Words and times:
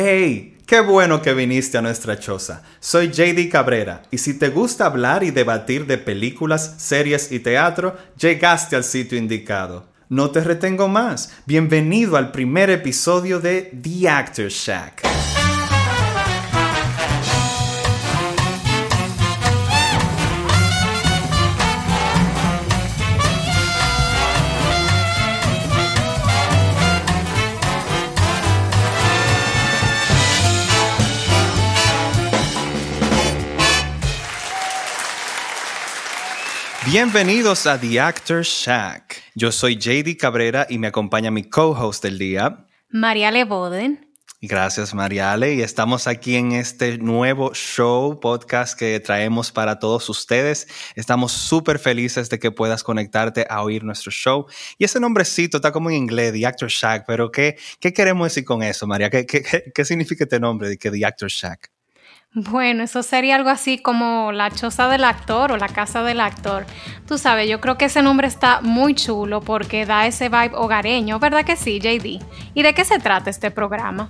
Hey, 0.00 0.56
qué 0.64 0.78
bueno 0.78 1.22
que 1.22 1.34
viniste 1.34 1.76
a 1.76 1.82
nuestra 1.82 2.20
choza. 2.20 2.62
Soy 2.78 3.08
JD 3.08 3.50
Cabrera 3.50 4.04
y 4.12 4.18
si 4.18 4.38
te 4.38 4.48
gusta 4.48 4.86
hablar 4.86 5.24
y 5.24 5.32
debatir 5.32 5.88
de 5.88 5.98
películas, 5.98 6.76
series 6.78 7.32
y 7.32 7.40
teatro, 7.40 7.96
llegaste 8.16 8.76
al 8.76 8.84
sitio 8.84 9.18
indicado. 9.18 9.88
No 10.08 10.30
te 10.30 10.40
retengo 10.44 10.86
más. 10.86 11.32
Bienvenido 11.46 12.16
al 12.16 12.30
primer 12.30 12.70
episodio 12.70 13.40
de 13.40 13.72
The 13.82 14.08
Actor 14.08 14.50
Shack. 14.50 15.17
Bienvenidos 36.90 37.66
a 37.66 37.78
The 37.78 38.00
Actor 38.00 38.44
Shack. 38.44 39.22
Yo 39.34 39.52
soy 39.52 39.76
JD 39.76 40.16
Cabrera 40.18 40.66
y 40.70 40.78
me 40.78 40.86
acompaña 40.86 41.30
mi 41.30 41.44
co-host 41.44 42.02
del 42.02 42.16
día, 42.16 42.66
Mariale 42.88 43.44
Boden. 43.44 44.08
Gracias, 44.40 44.94
Mariale. 44.94 45.52
Y 45.52 45.60
estamos 45.60 46.06
aquí 46.06 46.36
en 46.36 46.52
este 46.52 46.96
nuevo 46.96 47.52
show, 47.52 48.18
podcast 48.18 48.78
que 48.78 49.00
traemos 49.00 49.52
para 49.52 49.78
todos 49.78 50.08
ustedes. 50.08 50.66
Estamos 50.94 51.32
súper 51.32 51.78
felices 51.78 52.30
de 52.30 52.38
que 52.38 52.50
puedas 52.50 52.82
conectarte 52.82 53.46
a 53.50 53.62
oír 53.62 53.84
nuestro 53.84 54.10
show. 54.10 54.46
Y 54.78 54.84
ese 54.84 54.98
nombrecito 54.98 55.58
está 55.58 55.72
como 55.72 55.90
en 55.90 55.96
inglés, 55.96 56.32
The 56.32 56.46
Actor 56.46 56.70
Shack, 56.70 57.04
pero 57.06 57.30
¿qué, 57.30 57.58
qué 57.80 57.92
queremos 57.92 58.28
decir 58.28 58.46
con 58.46 58.62
eso, 58.62 58.86
María? 58.86 59.10
¿Qué, 59.10 59.26
qué, 59.26 59.42
qué 59.74 59.84
significa 59.84 60.24
este 60.24 60.40
nombre 60.40 60.70
de 60.70 60.78
que 60.78 60.90
The 60.90 61.04
Actor 61.04 61.28
Shack? 61.28 61.70
Bueno, 62.40 62.84
eso 62.84 63.02
sería 63.02 63.34
algo 63.34 63.50
así 63.50 63.78
como 63.78 64.30
la 64.30 64.52
choza 64.52 64.88
del 64.88 65.02
actor 65.02 65.50
o 65.50 65.56
la 65.56 65.66
casa 65.66 66.04
del 66.04 66.20
actor. 66.20 66.66
Tú 67.04 67.18
sabes, 67.18 67.48
yo 67.48 67.60
creo 67.60 67.76
que 67.76 67.86
ese 67.86 68.00
nombre 68.00 68.28
está 68.28 68.60
muy 68.60 68.94
chulo 68.94 69.40
porque 69.40 69.86
da 69.86 70.06
ese 70.06 70.28
vibe 70.28 70.52
hogareño, 70.54 71.18
¿verdad 71.18 71.44
que 71.44 71.56
sí, 71.56 71.80
JD? 71.80 72.24
¿Y 72.54 72.62
de 72.62 72.74
qué 72.74 72.84
se 72.84 73.00
trata 73.00 73.28
este 73.28 73.50
programa? 73.50 74.08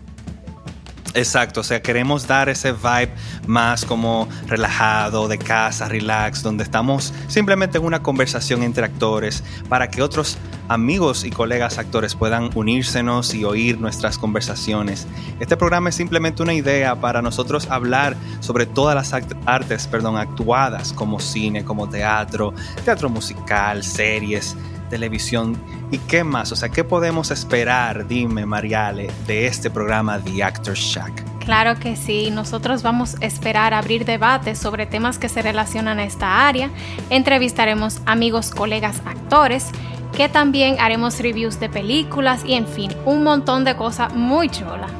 Exacto, 1.14 1.61
o 1.61 1.64
sea, 1.64 1.81
queremos 1.81 2.27
dar 2.27 2.48
ese 2.48 2.73
vibe 2.73 3.11
más 3.47 3.84
como 3.84 4.28
relajado, 4.47 5.27
de 5.27 5.39
casa, 5.39 5.89
relax, 5.89 6.42
donde 6.42 6.65
estamos 6.65 7.15
simplemente 7.28 7.78
en 7.78 7.84
una 7.84 8.03
conversación 8.03 8.62
entre 8.62 8.84
actores 8.84 9.42
para 9.69 9.91
que 9.91 10.03
otros 10.03 10.37
amigos 10.69 11.25
y 11.25 11.31
colegas 11.31 11.78
actores 11.78 12.15
puedan 12.15 12.50
unírsenos 12.55 13.34
y 13.34 13.45
oír 13.45 13.81
nuestras 13.81 14.19
conversaciones. 14.19 15.06
Este 15.41 15.56
programa 15.56 15.89
es 15.89 15.95
simplemente 15.95 16.42
una 16.42 16.53
idea 16.53 16.95
para 16.95 17.22
nosotros 17.22 17.69
hablar 17.70 18.15
sobre 18.41 18.67
todas 18.67 18.95
las 18.95 19.25
artes, 19.47 19.87
perdón, 19.87 20.19
actuadas 20.19 20.93
como 20.93 21.20
cine, 21.20 21.65
como 21.65 21.89
teatro, 21.89 22.53
teatro 22.84 23.09
musical, 23.09 23.83
series, 23.83 24.55
televisión. 24.89 25.56
Y 25.91 25.98
qué 25.98 26.25
más, 26.25 26.53
o 26.53 26.56
sea, 26.56 26.69
¿qué 26.69 26.84
podemos 26.84 27.31
esperar, 27.31 28.08
dime 28.08 28.47
Mariale, 28.47 29.11
de 29.27 29.47
este 29.47 29.70
programa 29.70 30.19
The 30.19 30.42
Actor 30.42 30.75
Shack? 30.75 31.39
Claro 31.44 31.78
que 31.81 31.97
sí, 31.97 32.31
nosotros 32.31 32.83
vamos 32.83 33.16
a 33.22 33.25
esperar 33.25 33.72
abrir 33.72 34.05
debates 34.05 34.59
sobre 34.59 34.84
temas 34.84 35.19
que 35.19 35.31
se 35.31 35.41
relacionan 35.41 35.98
a 35.98 36.05
esta 36.05 36.47
área, 36.47 36.70
entrevistaremos 37.09 38.03
amigos, 38.05 38.50
colegas, 38.50 39.00
actores, 39.06 39.70
que 40.14 40.28
también 40.28 40.77
haremos 40.78 41.19
reviews 41.20 41.59
de 41.61 41.69
películas 41.69 42.44
y 42.44 42.55
en 42.55 42.66
fin, 42.66 42.91
un 43.06 43.22
montón 43.22 43.64
de 43.64 43.77
cosas 43.77 44.12
muy 44.14 44.50
chulas. 44.50 44.97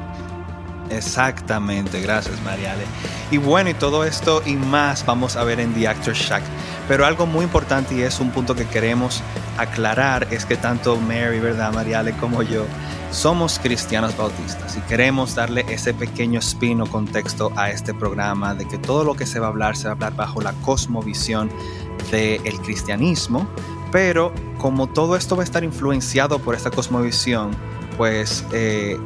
Exactamente, 0.89 2.01
gracias 2.01 2.41
Mariale. 2.41 2.83
Y 3.31 3.37
bueno, 3.37 3.69
y 3.69 3.73
todo 3.73 4.03
esto 4.03 4.41
y 4.45 4.53
más 4.53 5.05
vamos 5.05 5.35
a 5.35 5.43
ver 5.43 5.59
en 5.59 5.73
The 5.73 5.87
Actor 5.87 6.13
Shack. 6.13 6.43
Pero 6.87 7.05
algo 7.05 7.25
muy 7.25 7.45
importante 7.45 7.95
y 7.95 8.01
es 8.01 8.19
un 8.19 8.31
punto 8.31 8.55
que 8.55 8.65
queremos 8.65 9.21
aclarar 9.57 10.27
es 10.31 10.45
que 10.45 10.57
tanto 10.57 10.95
Mary, 10.97 11.39
¿verdad? 11.39 11.71
Mariale 11.71 12.13
como 12.13 12.41
yo 12.41 12.65
somos 13.11 13.59
cristianos 13.59 14.15
bautistas 14.15 14.77
y 14.77 14.81
queremos 14.81 15.35
darle 15.35 15.65
ese 15.69 15.93
pequeño 15.93 16.39
spin 16.39 16.81
o 16.81 16.85
contexto 16.85 17.51
a 17.55 17.71
este 17.71 17.93
programa 17.93 18.53
de 18.53 18.67
que 18.67 18.77
todo 18.77 19.03
lo 19.03 19.15
que 19.15 19.25
se 19.25 19.39
va 19.39 19.47
a 19.47 19.49
hablar 19.49 19.75
se 19.75 19.85
va 19.85 19.91
a 19.91 19.93
hablar 19.93 20.15
bajo 20.15 20.41
la 20.41 20.53
cosmovisión 20.61 21.49
del 22.11 22.59
cristianismo, 22.61 23.47
pero 23.91 24.31
como 24.57 24.87
todo 24.87 25.15
esto 25.15 25.35
va 25.35 25.41
a 25.41 25.45
estar 25.45 25.63
influenciado 25.63 26.39
por 26.39 26.55
esta 26.55 26.69
cosmovisión, 26.69 27.51
pues 27.99 28.45
eh, 28.53 28.97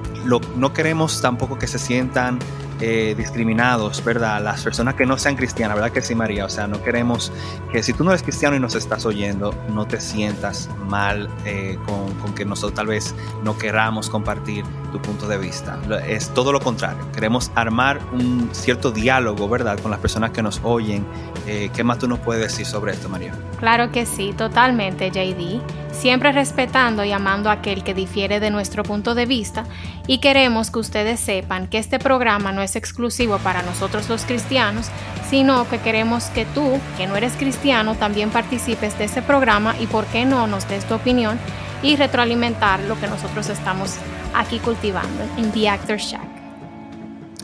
no 0.55 0.71
queremos 0.71 1.19
tampoco 1.19 1.57
que 1.57 1.65
se 1.65 1.79
sientan 1.79 2.37
eh, 2.85 3.16
discriminados, 3.16 4.03
¿verdad? 4.03 4.44
Las 4.44 4.61
personas 4.61 4.95
que 4.95 5.05
no 5.05 5.17
sean 5.17 5.38
cristianas, 5.38 5.75
¿verdad 5.75 5.94
que 5.94 6.01
sí, 6.01 6.16
María? 6.16 6.44
O 6.44 6.49
sea, 6.49 6.67
no 6.67 6.83
queremos 6.83 7.31
que 7.71 7.81
si 7.81 7.94
tú 7.94 8.03
no 8.03 8.11
eres 8.11 8.23
cristiano 8.23 8.57
y 8.57 8.59
nos 8.59 8.75
estás 8.75 9.05
oyendo, 9.05 9.55
no 9.69 9.85
te 9.85 10.01
sientas 10.01 10.69
mal 10.89 11.29
eh, 11.45 11.77
con, 11.85 12.13
con, 12.16 12.35
que 12.35 12.44
nosotros 12.44 12.73
tal 12.73 12.88
vez 12.88 13.16
no 13.41 13.57
queramos 13.57 14.09
compartir 14.09 14.66
tu 14.91 15.01
punto 15.01 15.29
de 15.29 15.38
vista. 15.38 15.79
Es 16.05 16.33
todo 16.33 16.51
lo 16.51 16.59
contrario. 16.59 17.09
Queremos 17.13 17.51
armar 17.55 18.01
un 18.11 18.49
cierto 18.51 18.91
diálogo, 18.91 19.47
¿verdad? 19.47 19.79
Con 19.79 19.89
las 19.89 20.01
personas 20.01 20.31
que 20.31 20.44
nos 20.44 20.59
oyen. 20.63 21.05
Eh, 21.47 21.69
¿Qué 21.73 21.85
más 21.85 22.00
tú 22.00 22.09
nos 22.09 22.19
puedes 22.19 22.44
decir 22.44 22.65
sobre 22.65 22.91
esto, 22.91 23.07
María? 23.07 23.33
Claro 23.59 23.94
que 23.94 24.05
sí, 24.05 24.33
totalmente, 24.38 25.09
JD. 25.09 25.61
Siempre 25.94 26.31
respetando 26.31 27.05
y 27.05 27.11
amando 27.11 27.50
a 27.50 27.53
aquel 27.53 27.83
que 27.83 27.94
difiere 27.94 28.41
de 28.41 28.50
nuestro 28.50 28.83
punto 28.83 29.15
de 29.15 29.25
vista 29.25 29.63
y 30.05 30.17
queremos 30.17 30.69
que 30.69 30.79
ustedes 30.79 31.19
sepan 31.19 31.67
que 31.67 31.77
este 31.77 31.97
programa 32.00 32.51
no 32.51 32.61
es 32.61 32.72
exclusivo 32.75 33.38
para 33.39 33.61
nosotros 33.61 34.09
los 34.09 34.25
cristianos, 34.25 34.88
sino 35.29 35.67
que 35.69 35.79
queremos 35.79 36.25
que 36.25 36.45
tú, 36.45 36.79
que 36.97 37.07
no 37.07 37.16
eres 37.16 37.34
cristiano, 37.34 37.95
también 37.95 38.29
participes 38.29 38.97
de 38.97 39.06
este 39.06 39.22
programa 39.22 39.75
y 39.79 39.88
por 39.88 40.06
qué 40.06 40.25
no 40.25 40.47
nos 40.47 40.67
des 40.67 40.85
tu 40.85 40.94
opinión 40.94 41.39
y 41.81 41.95
retroalimentar 41.95 42.79
lo 42.81 43.00
que 43.00 43.07
nosotros 43.07 43.50
estamos 43.50 43.95
aquí 44.33 44.59
cultivando 44.59 45.23
en 45.38 45.51
The 45.51 45.69
Actor 45.69 45.97
Shack. 45.97 46.28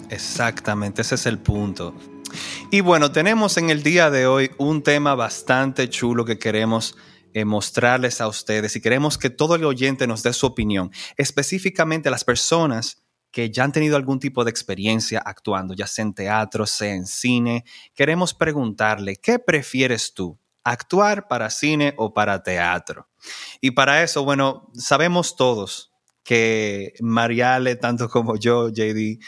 Exactamente, 0.10 1.02
ese 1.02 1.16
es 1.16 1.26
el 1.26 1.38
punto. 1.40 1.94
Y 2.72 2.82
bueno, 2.82 3.12
tenemos 3.12 3.58
en 3.58 3.70
el 3.70 3.84
día 3.84 4.10
de 4.10 4.28
hoy 4.28 4.52
un 4.58 4.82
tema 4.82 5.16
bastante 5.16 5.90
chulo 5.90 6.26
que 6.26 6.40
queremos 6.40 6.96
eh, 7.34 7.46
mostrarles 7.46 8.22
a 8.22 8.28
ustedes 8.28 8.76
y 8.76 8.82
queremos 8.82 9.18
que 9.18 9.30
todo 9.30 9.56
el 9.56 9.66
oyente 9.66 10.08
nos 10.08 10.24
dé 10.24 10.34
su 10.34 10.48
opinión, 10.48 10.92
específicamente 11.18 12.10
las 12.10 12.24
personas 12.24 13.04
que 13.32 13.52
ya 13.52 13.64
han 13.64 13.72
tenido 13.72 13.96
algún 13.96 14.20
tipo 14.20 14.44
de 14.44 14.52
experiencia 14.52 15.22
actuando, 15.24 15.74
ya 15.74 15.88
sea 15.88 16.04
en 16.04 16.14
teatro, 16.14 16.66
sea 16.66 16.94
en 16.94 17.06
cine, 17.06 17.64
queremos 17.94 18.34
preguntarle, 18.34 19.18
¿qué 19.18 19.40
prefieres 19.40 20.14
tú? 20.14 20.38
¿Actuar 20.64 21.28
para 21.28 21.50
cine 21.50 21.94
o 21.98 22.14
para 22.14 22.44
teatro? 22.44 23.08
Y 23.62 23.72
para 23.72 24.04
eso, 24.04 24.24
bueno, 24.24 24.70
sabemos 24.74 25.36
todos 25.36 25.90
que 26.24 26.94
Mariale, 27.00 27.76
tanto 27.76 28.08
como 28.08 28.38
yo, 28.38 28.70
JD, 28.70 29.20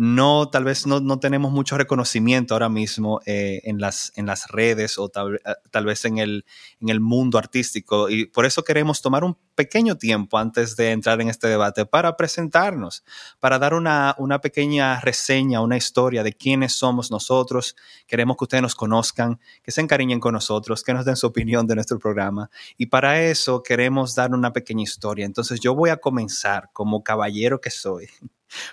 no, 0.00 0.48
tal 0.48 0.62
vez 0.62 0.86
no, 0.86 1.00
no 1.00 1.18
tenemos 1.18 1.50
mucho 1.50 1.76
reconocimiento 1.76 2.54
ahora 2.54 2.68
mismo 2.68 3.20
eh, 3.26 3.62
en, 3.64 3.80
las, 3.80 4.12
en 4.14 4.26
las 4.26 4.46
redes 4.46 4.96
o 4.96 5.08
tal, 5.08 5.40
eh, 5.44 5.54
tal, 5.72 5.86
vez 5.86 6.04
en 6.04 6.18
el, 6.18 6.44
en 6.80 6.90
el 6.90 7.00
mundo 7.00 7.36
artístico. 7.36 8.08
Y 8.08 8.26
por 8.26 8.46
eso 8.46 8.62
queremos 8.62 9.02
tomar 9.02 9.24
un 9.24 9.36
pequeño 9.56 9.98
tiempo 9.98 10.38
antes 10.38 10.76
de 10.76 10.92
entrar 10.92 11.20
en 11.20 11.28
este 11.28 11.48
debate 11.48 11.84
para 11.84 12.16
presentarnos, 12.16 13.02
para 13.40 13.58
dar 13.58 13.74
una, 13.74 14.14
una 14.18 14.40
pequeña 14.40 15.00
reseña, 15.00 15.62
una 15.62 15.76
historia 15.76 16.22
de 16.22 16.32
quiénes 16.32 16.74
somos 16.74 17.10
nosotros. 17.10 17.74
Queremos 18.06 18.36
que 18.36 18.44
ustedes 18.44 18.62
nos 18.62 18.76
conozcan, 18.76 19.40
que 19.64 19.72
se 19.72 19.80
encariñen 19.80 20.20
con 20.20 20.34
nosotros, 20.34 20.84
que 20.84 20.94
nos 20.94 21.06
den 21.06 21.16
su 21.16 21.26
opinión 21.26 21.66
de 21.66 21.74
nuestro 21.74 21.98
programa. 21.98 22.50
Y 22.76 22.86
para 22.86 23.20
eso 23.20 23.64
queremos 23.64 24.14
dar 24.14 24.32
una 24.32 24.52
pequeña 24.52 24.84
historia. 24.84 25.26
Entonces 25.26 25.58
yo 25.58 25.74
voy 25.74 25.90
a 25.90 25.96
comenzar 25.96 26.70
como 26.72 27.02
caballero 27.02 27.60
que 27.60 27.70
soy 27.70 28.06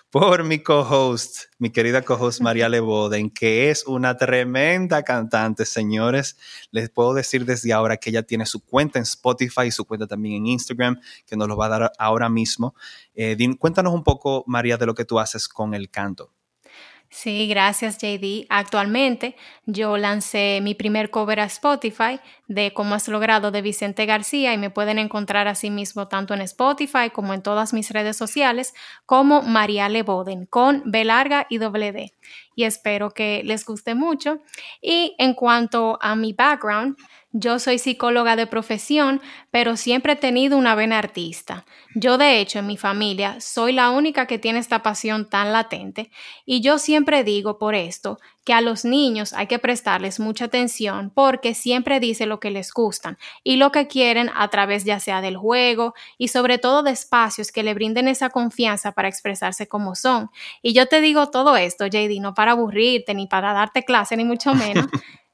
por 0.09 0.43
mi 0.43 0.59
co-host, 0.59 1.45
mi 1.57 1.69
querida 1.69 2.01
co-host 2.01 2.41
María 2.41 2.69
Leboden, 2.69 3.29
que 3.29 3.69
es 3.69 3.85
una 3.85 4.17
tremenda 4.17 5.03
cantante, 5.03 5.65
señores. 5.65 6.37
Les 6.71 6.89
puedo 6.89 7.13
decir 7.13 7.45
desde 7.45 7.73
ahora 7.73 7.97
que 7.97 8.09
ella 8.09 8.23
tiene 8.23 8.45
su 8.45 8.63
cuenta 8.63 8.99
en 8.99 9.03
Spotify 9.03 9.67
y 9.67 9.71
su 9.71 9.85
cuenta 9.85 10.07
también 10.07 10.35
en 10.35 10.47
Instagram, 10.47 10.99
que 11.25 11.35
nos 11.35 11.47
lo 11.47 11.57
va 11.57 11.65
a 11.67 11.69
dar 11.69 11.91
ahora 11.97 12.29
mismo. 12.29 12.75
Eh, 13.15 13.37
cuéntanos 13.57 13.93
un 13.93 14.03
poco, 14.03 14.43
María, 14.47 14.77
de 14.77 14.85
lo 14.85 14.93
que 14.93 15.05
tú 15.05 15.19
haces 15.19 15.47
con 15.47 15.73
el 15.73 15.89
canto. 15.89 16.34
Sí, 17.09 17.47
gracias 17.47 17.97
JD. 17.97 18.45
Actualmente 18.49 19.35
yo 19.65 19.97
lancé 19.97 20.59
mi 20.61 20.75
primer 20.75 21.11
cover 21.11 21.39
a 21.39 21.45
Spotify 21.45 22.19
de 22.47 22.73
Cómo 22.73 22.93
has 22.95 23.07
logrado 23.07 23.51
de 23.51 23.61
Vicente 23.61 24.05
García 24.05 24.53
y 24.53 24.57
me 24.57 24.69
pueden 24.69 24.99
encontrar 24.99 25.47
así 25.47 25.69
mismo 25.69 26.07
tanto 26.07 26.33
en 26.33 26.41
Spotify 26.41 27.09
como 27.13 27.33
en 27.33 27.41
todas 27.41 27.73
mis 27.73 27.89
redes 27.91 28.17
sociales 28.17 28.73
como 29.05 29.43
María 29.43 29.87
Boden 30.03 30.45
con 30.45 30.83
B 30.85 31.05
larga 31.05 31.47
y 31.49 31.57
doble 31.57 31.93
D. 31.93 32.11
Y 32.53 32.63
espero 32.63 33.11
que 33.11 33.43
les 33.45 33.65
guste 33.65 33.95
mucho. 33.95 34.39
Y 34.81 35.15
en 35.17 35.35
cuanto 35.35 35.97
a 36.01 36.15
mi 36.15 36.33
background, 36.33 36.97
Yo 37.37 37.59
soy 37.59 37.79
psicóloga 37.79 38.37
de 38.37 38.47
profesión, 38.47 39.21
pero 39.51 39.75
siempre 39.75 40.13
he 40.13 40.15
tenido 40.15 40.57
una 40.57 40.73
vena 40.73 40.97
artista. 40.97 41.65
Yo, 41.93 42.17
de 42.17 42.39
hecho, 42.39 42.59
en 42.59 42.67
mi 42.67 42.77
familia 42.77 43.41
soy 43.41 43.73
la 43.73 43.89
única 43.89 44.25
que 44.25 44.39
tiene 44.39 44.59
esta 44.59 44.81
pasión 44.81 45.29
tan 45.29 45.51
latente 45.51 46.11
y 46.45 46.61
yo 46.61 46.79
siempre 46.79 47.25
digo 47.25 47.57
por 47.57 47.75
esto 47.75 48.19
que 48.45 48.53
a 48.53 48.61
los 48.61 48.85
niños 48.85 49.33
hay 49.33 49.47
que 49.47 49.59
prestarles 49.59 50.17
mucha 50.21 50.45
atención 50.45 51.11
porque 51.13 51.55
siempre 51.55 51.99
dice 51.99 52.25
lo 52.25 52.39
que 52.39 52.51
les 52.51 52.71
gustan 52.71 53.17
y 53.43 53.57
lo 53.57 53.69
que 53.73 53.87
quieren 53.87 54.31
a 54.33 54.47
través 54.47 54.85
ya 54.85 55.01
sea 55.01 55.19
del 55.19 55.35
juego 55.35 55.93
y 56.17 56.29
sobre 56.29 56.57
todo 56.57 56.83
de 56.83 56.91
espacios 56.91 57.51
que 57.51 57.63
le 57.63 57.73
brinden 57.73 58.07
esa 58.07 58.29
confianza 58.29 58.93
para 58.93 59.09
expresarse 59.09 59.67
como 59.67 59.95
son. 59.95 60.29
Y 60.61 60.71
yo 60.71 60.85
te 60.85 61.01
digo 61.01 61.29
todo 61.31 61.57
esto, 61.57 61.85
JD, 61.85 62.21
no 62.21 62.33
para 62.33 62.53
aburrirte 62.53 63.13
ni 63.13 63.27
para 63.27 63.51
darte 63.51 63.83
clase 63.83 64.15
ni 64.15 64.23
mucho 64.23 64.53
menos. 64.53 64.85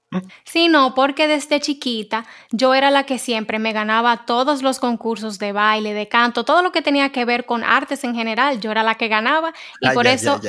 Sí, 0.44 0.68
no, 0.68 0.94
porque 0.94 1.28
desde 1.28 1.60
chiquita 1.62 2.26
yo 2.52 2.74
era 2.74 2.92
la 2.92 3.06
que 3.06 3.18
siempre 3.18 3.60
me 3.60 3.72
ganaba 3.72 4.26
todos 4.26 4.62
los 4.62 4.80
concursos 4.80 5.40
de 5.40 5.54
baile, 5.54 5.94
de 5.94 6.08
canto, 6.08 6.44
todo 6.44 6.62
lo 6.62 6.72
que 6.72 6.82
tenía 6.82 7.12
que 7.12 7.24
ver 7.24 7.46
con 7.46 7.64
artes 7.64 8.04
en 8.04 8.14
general, 8.14 8.60
yo 8.60 8.72
era 8.72 8.84
la 8.84 8.96
que 8.96 9.08
ganaba 9.08 9.54
y 9.80 9.90
por 9.90 10.08
eso 10.08 10.40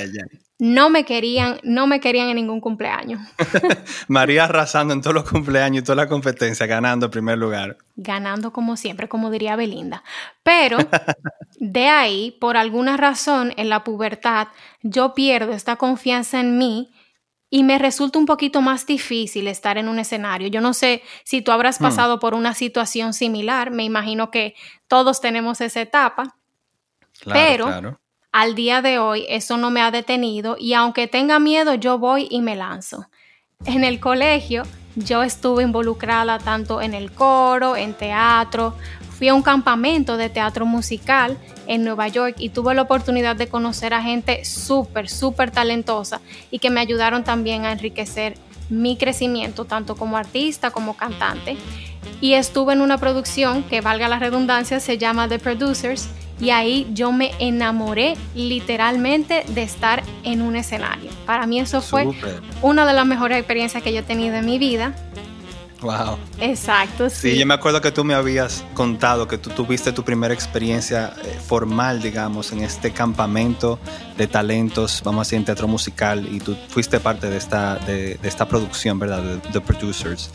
no 0.59 0.91
me 0.91 1.05
querían, 1.05 1.59
no 1.65 1.89
me 1.89 1.99
querían 1.99 2.29
en 2.29 2.37
ningún 2.37 2.61
cumpleaños. 2.61 3.21
María 4.09 4.45
arrasando 4.45 4.95
en 4.95 5.01
todos 5.01 5.15
los 5.15 5.29
cumpleaños 5.29 5.83
y 5.83 5.85
toda 5.85 5.97
la 5.97 6.09
competencia, 6.09 6.67
ganando 6.67 7.07
en 7.07 7.11
primer 7.11 7.37
lugar. 7.37 7.79
Ganando 7.97 8.53
como 8.53 8.77
siempre, 8.77 9.09
como 9.09 9.31
diría 9.31 9.57
Belinda. 9.57 10.05
Pero 10.45 10.79
de 11.59 11.89
ahí, 11.89 12.37
por 12.41 12.57
alguna 12.57 12.97
razón, 12.97 13.53
en 13.57 13.69
la 13.69 13.83
pubertad, 13.83 14.49
yo 14.83 15.15
pierdo 15.15 15.53
esta 15.53 15.75
confianza 15.75 16.39
en 16.39 16.59
mí 16.59 16.93
y 17.55 17.65
me 17.65 17.79
resulta 17.79 18.19
un 18.19 18.25
poquito 18.25 18.63
más 18.63 18.87
difícil 18.87 19.47
estar 19.47 19.77
en 19.77 19.87
un 19.87 19.99
escenario. 19.99 20.49
Yo 20.49 20.63
no 20.63 20.73
sé 20.73 21.03
si 21.23 21.43
tú 21.43 21.53
habrás 21.53 21.79
hmm. 21.79 21.85
pasado 21.85 22.19
por 22.19 22.33
una 22.33 22.55
situación 22.55 23.13
similar, 23.13 23.71
me 23.71 23.85
imagino 23.85 24.31
que 24.31 24.55
todos 24.89 25.21
tenemos 25.21 25.61
esa 25.61 25.83
etapa, 25.83 26.35
pero 27.27 27.99
al 28.33 28.55
día 28.55 28.81
de 28.81 28.99
hoy 28.99 29.27
eso 29.29 29.59
no 29.59 29.71
me 29.71 29.83
ha 29.83 29.91
detenido 29.91 30.57
y 30.59 30.73
aunque 30.73 31.09
tenga 31.09 31.39
miedo, 31.39 31.75
yo 31.75 31.99
voy 31.99 32.27
y 32.31 32.41
me 32.41 32.57
lanzo. 32.57 33.11
En 33.67 33.85
el 33.85 34.01
colegio 34.01 34.63
yo 34.97 35.23
estuve 35.23 35.63
involucrada 35.63 36.39
tanto 36.39 36.81
en 36.81 36.95
el 36.95 37.13
coro, 37.13 37.77
en 37.77 37.93
teatro, 37.93 38.75
fui 39.23 39.29
a 39.29 39.35
un 39.35 39.43
campamento 39.43 40.17
de 40.17 40.31
teatro 40.31 40.67
musical 40.67 41.39
en 41.69 41.85
Nueva 41.85 42.09
York 42.09 42.35
y 42.41 42.49
tuve 42.49 42.75
la 42.75 42.83
oportunidad 42.83 43.37
de 43.37 43.47
conocer 43.47 43.95
a 43.95 44.03
gente 44.03 44.45
súper, 44.45 45.09
súper 45.09 45.53
talentosa 45.53 46.21
y 46.51 46.59
que 46.59 46.71
me 46.71 46.81
ayudaron 46.81 47.23
también 47.23 47.65
a 47.65 47.71
enriquecer 47.71 48.35
mi 48.69 48.97
crecimiento, 48.97 49.65
tanto 49.65 49.95
como 49.95 50.17
artista 50.17 50.73
como 50.73 50.97
cantante. 50.97 51.57
Y 52.21 52.33
estuve 52.33 52.73
en 52.73 52.81
una 52.81 52.99
producción 52.99 53.63
que, 53.63 53.81
valga 53.81 54.09
la 54.09 54.19
redundancia, 54.19 54.81
se 54.81 54.99
llama 54.99 55.29
The 55.29 55.39
Producers 55.39 56.09
y 56.41 56.51
ahí 56.51 56.89
yo 56.93 57.13
me 57.13 57.31
enamoré 57.39 58.15
literalmente 58.35 59.45
de 59.47 59.63
estar 59.63 60.03
en 60.25 60.43
un 60.43 60.57
escenario. 60.57 61.13
Para 61.27 61.47
mí 61.47 61.61
eso 61.61 61.81
fue 61.81 62.09
una 62.61 62.85
de 62.85 62.93
las 62.93 63.07
mejores 63.07 63.39
experiencias 63.39 63.85
que 63.85 63.93
yo 63.93 64.01
he 64.01 64.03
tenido 64.03 64.35
en 64.35 64.47
mi 64.47 64.59
vida 64.59 64.97
Wow. 65.83 66.17
Exacto, 66.39 67.11
sí. 67.11 67.33
Sí, 67.33 67.39
yo 67.39 67.47
me 67.47 67.55
acuerdo 67.55 67.81
que 67.81 67.91
tú 67.91 68.05
me 68.05 68.15
habías 68.15 68.65
contado 68.75 69.27
que 69.27 69.37
tú 69.37 69.51
tuviste 69.51 69.93
tu 69.93 70.05
primera 70.05 70.33
experiencia 70.33 71.13
eh, 71.25 71.39
formal, 71.45 72.01
digamos, 72.01 72.53
en 72.53 72.63
este 72.63 72.93
campamento 72.93 73.79
de 74.17 74.27
talentos, 74.29 75.03
vamos 75.05 75.21
a 75.21 75.25
decir, 75.27 75.39
en 75.39 75.45
teatro 75.45 75.67
musical, 75.67 76.29
y 76.31 76.39
tú 76.39 76.57
fuiste 76.69 77.01
parte 77.01 77.29
de 77.29 77.37
esta, 77.37 77.77
de, 77.77 78.19
esta 78.23 78.47
producción, 78.47 78.99
¿verdad? 78.99 79.23
De 79.23 79.37
The 79.51 79.61
Producers. 79.61 80.31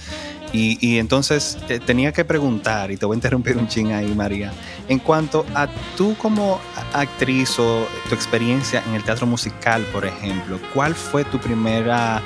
Y, 0.53 0.97
entonces 0.97 1.57
eh, 1.67 1.79
tenía 1.79 2.13
que 2.13 2.23
preguntar, 2.23 2.89
y 2.91 2.97
te 2.97 3.05
voy 3.05 3.15
a 3.15 3.17
interrumpir 3.17 3.57
un 3.57 3.67
ching 3.67 3.91
ahí, 3.91 4.13
María, 4.15 4.53
en 4.87 4.99
cuanto 4.99 5.45
a 5.53 5.67
tú 5.97 6.15
como 6.17 6.59
actriz 6.93 7.59
o 7.59 7.85
tu 8.07 8.15
experiencia 8.15 8.81
en 8.87 8.95
el 8.95 9.03
teatro 9.03 9.27
musical, 9.27 9.83
por 9.91 10.05
ejemplo, 10.05 10.59
¿cuál 10.73 10.95
fue 10.95 11.25
tu 11.25 11.37
primera 11.37 12.21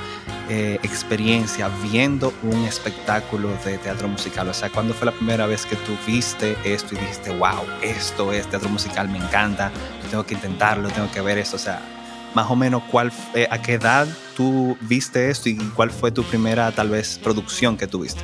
eh, 0.54 0.78
experiencia 0.82 1.70
viendo 1.90 2.34
un 2.42 2.66
espectáculo 2.66 3.48
de 3.64 3.78
teatro 3.78 4.06
musical? 4.06 4.50
O 4.50 4.52
sea, 4.52 4.68
¿cuándo 4.68 4.92
fue 4.92 5.06
la 5.06 5.12
primera 5.12 5.46
vez 5.46 5.64
que 5.64 5.76
tú 5.76 5.96
viste 6.06 6.58
esto 6.62 6.94
y 6.94 6.98
dijiste, 6.98 7.30
wow, 7.30 7.64
esto 7.80 8.30
es 8.34 8.46
teatro 8.48 8.68
musical, 8.68 9.08
me 9.08 9.16
encanta, 9.16 9.70
tengo 10.10 10.26
que 10.26 10.34
intentarlo, 10.34 10.90
tengo 10.90 11.10
que 11.10 11.22
ver 11.22 11.38
esto? 11.38 11.56
O 11.56 11.58
sea, 11.58 11.80
más 12.34 12.50
o 12.50 12.54
menos 12.54 12.82
cuál, 12.90 13.10
eh, 13.32 13.48
a 13.50 13.62
qué 13.62 13.74
edad 13.74 14.06
tú 14.36 14.76
viste 14.82 15.30
esto 15.30 15.48
y 15.48 15.56
cuál 15.56 15.90
fue 15.90 16.12
tu 16.12 16.22
primera 16.22 16.70
tal 16.70 16.90
vez 16.90 17.18
producción 17.22 17.78
que 17.78 17.86
tuviste. 17.86 18.20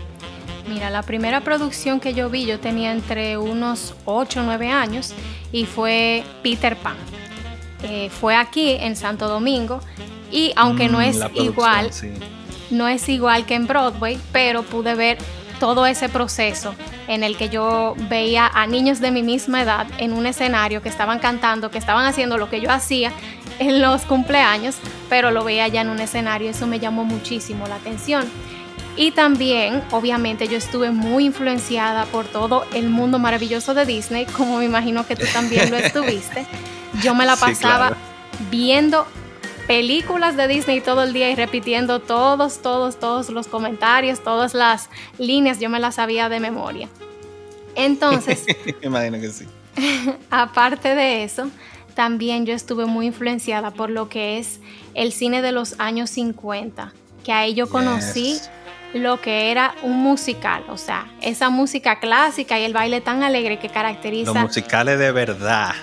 Mira, 0.68 0.90
la 0.90 1.00
primera 1.04 1.40
producción 1.40 1.98
que 1.98 2.12
yo 2.12 2.28
vi 2.28 2.44
yo 2.44 2.60
tenía 2.60 2.92
entre 2.92 3.38
unos 3.38 3.94
8 4.04 4.40
o 4.40 4.42
9 4.42 4.70
años 4.70 5.14
y 5.50 5.64
fue 5.64 6.24
Peter 6.42 6.76
Pan. 6.76 6.96
Eh, 7.84 8.10
fue 8.10 8.36
aquí 8.36 8.72
en 8.72 8.96
Santo 8.96 9.28
Domingo 9.28 9.80
y 10.30 10.52
aunque 10.56 10.88
no 10.88 10.98
mm, 10.98 11.02
es 11.02 11.20
igual, 11.34 11.90
no 12.70 12.88
es 12.88 13.08
igual 13.08 13.46
que 13.46 13.54
en 13.54 13.66
Broadway, 13.66 14.18
pero 14.32 14.62
pude 14.62 14.94
ver 14.94 15.18
todo 15.58 15.86
ese 15.86 16.08
proceso 16.08 16.74
en 17.08 17.24
el 17.24 17.36
que 17.36 17.48
yo 17.48 17.94
veía 18.08 18.46
a 18.46 18.66
niños 18.66 19.00
de 19.00 19.10
mi 19.10 19.22
misma 19.22 19.62
edad 19.62 19.86
en 19.98 20.12
un 20.12 20.26
escenario 20.26 20.82
que 20.82 20.88
estaban 20.88 21.18
cantando, 21.18 21.70
que 21.70 21.78
estaban 21.78 22.06
haciendo 22.06 22.38
lo 22.38 22.48
que 22.48 22.60
yo 22.60 22.70
hacía 22.70 23.12
en 23.58 23.82
los 23.82 24.02
cumpleaños, 24.02 24.76
pero 25.08 25.30
lo 25.30 25.42
veía 25.44 25.66
ya 25.68 25.80
en 25.80 25.88
un 25.88 26.00
escenario, 26.00 26.50
eso 26.50 26.66
me 26.66 26.78
llamó 26.78 27.04
muchísimo 27.04 27.66
la 27.66 27.76
atención. 27.76 28.26
Y 28.96 29.12
también, 29.12 29.82
obviamente, 29.92 30.48
yo 30.48 30.56
estuve 30.56 30.90
muy 30.90 31.26
influenciada 31.26 32.04
por 32.06 32.26
todo 32.26 32.64
el 32.74 32.88
mundo 32.88 33.20
maravilloso 33.20 33.72
de 33.72 33.86
Disney, 33.86 34.26
como 34.26 34.58
me 34.58 34.64
imagino 34.64 35.06
que 35.06 35.14
tú 35.14 35.24
también 35.32 35.70
lo 35.70 35.76
estuviste. 35.78 36.46
Yo 37.02 37.14
me 37.14 37.24
la 37.24 37.36
pasaba 37.36 37.96
viendo 38.50 39.06
películas 39.68 40.34
de 40.34 40.48
Disney 40.48 40.80
todo 40.80 41.02
el 41.04 41.12
día 41.12 41.30
y 41.30 41.36
repitiendo 41.36 42.00
todos, 42.00 42.62
todos, 42.62 42.98
todos 42.98 43.28
los 43.28 43.46
comentarios, 43.46 44.24
todas 44.24 44.54
las 44.54 44.88
líneas, 45.18 45.60
yo 45.60 45.68
me 45.68 45.78
las 45.78 45.96
sabía 45.96 46.30
de 46.30 46.40
memoria. 46.40 46.88
Entonces, 47.76 48.46
imagino 48.82 49.20
que 49.20 49.30
sí. 49.30 49.46
aparte 50.30 50.94
de 50.94 51.22
eso, 51.22 51.50
también 51.94 52.46
yo 52.46 52.54
estuve 52.54 52.86
muy 52.86 53.06
influenciada 53.06 53.70
por 53.70 53.90
lo 53.90 54.08
que 54.08 54.38
es 54.38 54.58
el 54.94 55.12
cine 55.12 55.42
de 55.42 55.52
los 55.52 55.78
años 55.78 56.08
50, 56.10 56.94
que 57.22 57.32
ahí 57.32 57.52
yo 57.52 57.68
conocí 57.68 58.40
lo 58.94 59.20
que 59.20 59.50
era 59.50 59.74
un 59.82 59.98
musical, 59.98 60.64
o 60.70 60.78
sea, 60.78 61.12
esa 61.20 61.50
música 61.50 62.00
clásica 62.00 62.58
y 62.58 62.64
el 62.64 62.72
baile 62.72 63.02
tan 63.02 63.22
alegre 63.22 63.58
que 63.58 63.68
caracteriza... 63.68 64.32
Los 64.32 64.42
musicales 64.44 64.98
de 64.98 65.12
verdad. 65.12 65.74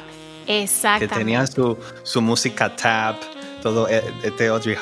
Exactamente. 0.47 1.07
Que 1.07 1.19
tenían 1.19 1.47
su, 1.47 1.77
su 2.03 2.21
música 2.21 2.75
tap, 2.75 3.15
todo 3.65 3.89
eh, 3.89 4.03
este 4.21 4.45
Audrey, 4.49 4.77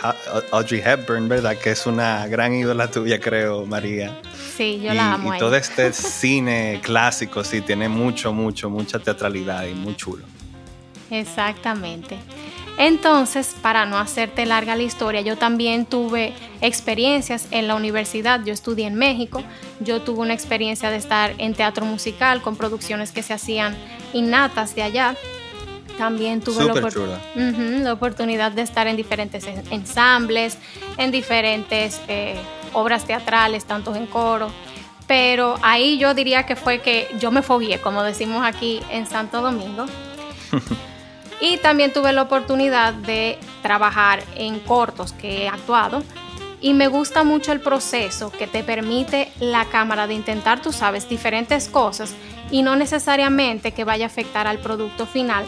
Audrey, 0.52 0.82
Hepburn, 0.84 1.30
¿verdad? 1.30 1.56
Que 1.58 1.72
es 1.72 1.88
una 1.88 2.28
gran 2.28 2.54
ídola 2.54 2.92
tuya, 2.92 3.18
creo, 3.18 3.66
María. 3.66 4.20
Sí, 4.58 4.82
yo 4.84 4.94
la 4.94 5.14
amo. 5.14 5.34
Y 5.34 5.38
todo 5.38 5.56
este 5.56 5.94
cine 5.94 6.82
clásico, 6.84 7.46
sí, 7.46 7.62
tiene 7.62 7.88
mucho, 7.88 8.34
mucho, 8.34 8.70
mucha 8.70 9.00
teatralidad 9.00 9.66
y 9.68 9.74
muy 9.74 9.96
chulo. 9.96 10.26
Exactamente. 11.10 12.18
Entonces, 12.78 13.56
para 13.62 13.86
no 13.86 13.98
hacerte 13.98 14.46
larga 14.46 14.76
la 14.76 14.84
historia, 14.84 15.22
yo 15.22 15.38
también 15.38 15.86
tuve 15.86 16.34
experiencias 16.60 17.48
en 17.52 17.70
la 17.70 17.76
universidad. 17.76 18.44
Yo 18.44 18.52
estudié 18.52 18.88
en 18.88 18.96
México. 18.96 19.44
Yo 19.80 20.02
tuve 20.02 20.20
una 20.20 20.34
experiencia 20.34 20.90
de 20.90 20.98
estar 20.98 21.36
en 21.38 21.54
teatro 21.54 21.86
musical 21.86 22.42
con 22.42 22.58
producciones 22.58 23.14
que 23.14 23.24
se 23.24 23.34
hacían 23.34 23.78
innatas 24.12 24.76
de 24.76 24.84
allá. 24.84 25.16
También 25.98 26.42
tuve 26.42 26.66
la, 26.66 27.94
oportunidad 27.94 28.52
de 28.52 28.62
estar 28.62 28.88
en 28.88 28.96
diferentes 28.96 29.46
ensambles, 29.70 30.58
en 30.98 31.12
diferentes 31.12 32.02
eh, 32.08 32.36
obras 32.74 33.06
teatrales, 33.06 33.66
tanto 33.66 33.96
en 33.96 34.08
coro. 34.08 34.52
Pero 35.08 35.56
ahí 35.62 35.98
yo 35.98 36.14
diría 36.14 36.46
que 36.46 36.56
fue 36.56 36.80
que 36.80 37.08
yo 37.20 37.30
me 37.32 37.42
fogué, 37.42 37.80
como 37.80 38.04
decimos 38.04 38.44
aquí 38.44 38.82
en 38.90 39.06
Santo 39.06 39.42
Domingo. 39.42 39.86
y 41.42 41.58
también 41.58 41.94
tuve 41.94 42.14
la 42.14 42.24
oportunidad 42.24 42.94
de 42.94 43.38
trabajar 43.62 44.24
en 44.36 44.60
cortos 44.60 45.14
que 45.14 45.44
he 45.44 45.48
actuado. 45.48 46.04
Y 46.62 46.74
me 46.74 46.88
gusta 46.88 47.26
mucho 47.26 47.52
el 47.52 47.60
proceso 47.60 48.32
que 48.32 48.48
te 48.48 48.64
permite 48.64 49.32
la 49.42 49.66
cámara 49.66 50.08
de 50.08 50.14
intentar, 50.14 50.62
tú 50.62 50.72
sabes, 50.72 51.10
diferentes 51.10 51.68
cosas 51.68 52.16
y 52.52 52.62
no 52.62 52.76
necesariamente 52.76 53.72
que 53.72 53.84
vaya 53.84 54.06
a 54.06 54.08
afectar 54.08 54.48
al 54.48 54.60
producto 54.60 55.06
final, 55.06 55.46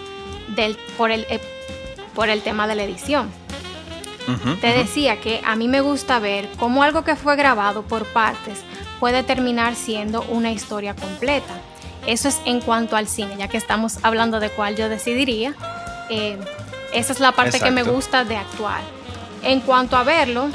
por, 0.97 1.11
el, 1.11 1.25
eh, 1.29 1.39
por 2.13 2.29
el 2.29 2.41
tema 2.41 2.67
de 2.67 2.75
la 2.75 2.83
edición. 2.83 3.29
Te 4.59 4.67
decía 4.67 5.21
que 5.21 5.39
a 5.45 5.55
mí 5.55 5.67
me 5.67 5.81
gusta 5.81 6.17
ver 6.17 6.49
cómo 6.57 6.81
algo 6.81 7.03
que 7.03 7.15
fue 7.15 7.35
grabado 7.35 7.83
por 7.83 8.05
partes 8.05 8.63
puede 8.99 9.21
terminar 9.21 9.75
siendo 9.75 10.23
una 10.23 10.51
historia 10.51 10.95
completa. 10.95 11.53
Eso 12.07 12.27
es 12.27 12.41
en 12.45 12.59
cuanto 12.59 12.95
al 12.95 13.07
cine, 13.07 13.35
ya 13.37 13.47
que 13.47 13.57
estamos 13.57 13.99
hablando 14.03 14.39
de 14.39 14.49
cuál 14.49 14.75
yo 14.75 14.89
decidiría. 14.89 15.53
Eh, 16.09 16.39
esa 16.91 17.13
es 17.13 17.19
la 17.19 17.33
parte 17.33 17.59
que 17.59 17.69
me 17.71 17.83
gusta 17.83 18.23
de 18.23 18.35
actuar. 18.35 18.81
En 19.43 19.59
cuanto 19.59 19.95
a 19.95 20.03
verlo, 20.03 20.49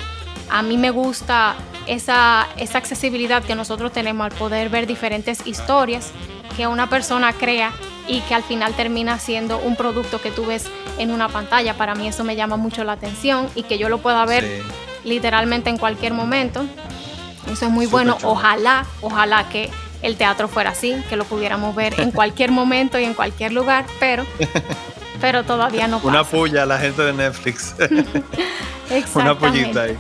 a 0.48 0.62
mí 0.62 0.76
me 0.76 0.90
gusta 0.90 1.54
esa, 1.86 2.48
esa 2.56 2.78
accesibilidad 2.78 3.42
que 3.42 3.54
nosotros 3.54 3.92
tenemos 3.92 4.24
al 4.24 4.32
poder 4.32 4.68
ver 4.68 4.86
diferentes 4.86 5.46
historias 5.46 6.10
que 6.56 6.66
una 6.66 6.88
persona 6.88 7.32
crea 7.32 7.72
y 8.10 8.20
que 8.22 8.34
al 8.34 8.42
final 8.42 8.74
termina 8.74 9.20
siendo 9.20 9.58
un 9.58 9.76
producto 9.76 10.20
que 10.20 10.32
tú 10.32 10.44
ves 10.44 10.66
en 10.98 11.12
una 11.12 11.28
pantalla. 11.28 11.74
Para 11.74 11.94
mí 11.94 12.08
eso 12.08 12.24
me 12.24 12.34
llama 12.34 12.56
mucho 12.56 12.82
la 12.82 12.92
atención 12.92 13.48
y 13.54 13.62
que 13.62 13.78
yo 13.78 13.88
lo 13.88 13.98
pueda 13.98 14.26
ver 14.26 14.62
literalmente 15.04 15.70
en 15.70 15.78
cualquier 15.78 16.12
momento. 16.12 16.66
Eso 17.50 17.66
es 17.66 17.70
muy 17.70 17.86
bueno. 17.86 18.18
Ojalá, 18.24 18.84
ojalá 19.00 19.48
que 19.48 19.70
el 20.02 20.16
teatro 20.16 20.48
fuera 20.48 20.70
así, 20.70 20.96
que 21.08 21.14
lo 21.14 21.24
pudiéramos 21.24 21.76
ver 21.76 22.00
en 22.00 22.10
cualquier 22.10 22.50
momento 22.50 22.98
y 22.98 23.04
en 23.04 23.14
cualquier 23.14 23.52
lugar, 23.52 23.86
pero, 24.00 24.26
pero 25.20 25.44
todavía 25.44 25.86
no 25.86 25.98
pasa. 25.98 26.08
Una 26.08 26.24
puya 26.24 26.64
a 26.64 26.66
la 26.66 26.78
gente 26.78 27.02
de 27.02 27.12
Netflix. 27.12 27.76
Una 29.14 29.38
pullita 29.38 29.82
ahí. 29.82 29.96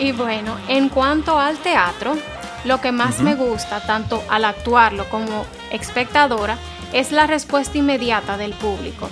Y 0.00 0.10
bueno, 0.10 0.56
en 0.66 0.88
cuanto 0.88 1.38
al 1.38 1.56
teatro, 1.58 2.16
lo 2.64 2.80
que 2.80 2.90
más 2.90 3.20
me 3.20 3.36
gusta, 3.36 3.80
tanto 3.80 4.24
al 4.28 4.44
actuarlo 4.44 5.08
como 5.08 5.46
espectadora, 5.70 6.58
es 6.92 7.12
la 7.12 7.26
respuesta 7.26 7.78
inmediata 7.78 8.36
del 8.36 8.52
público. 8.52 9.08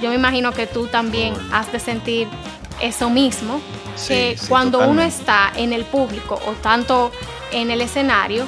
Yo 0.00 0.08
me 0.08 0.14
imagino 0.14 0.52
que 0.52 0.66
tú 0.66 0.86
también 0.86 1.34
has 1.52 1.70
de 1.72 1.78
sentir 1.80 2.28
eso 2.80 3.10
mismo, 3.10 3.60
que 4.08 4.38
cuando 4.48 4.88
uno 4.88 5.02
está 5.02 5.52
en 5.54 5.72
el 5.72 5.84
público 5.84 6.40
o 6.46 6.52
tanto 6.52 7.12
en 7.52 7.70
el 7.70 7.82
escenario, 7.82 8.46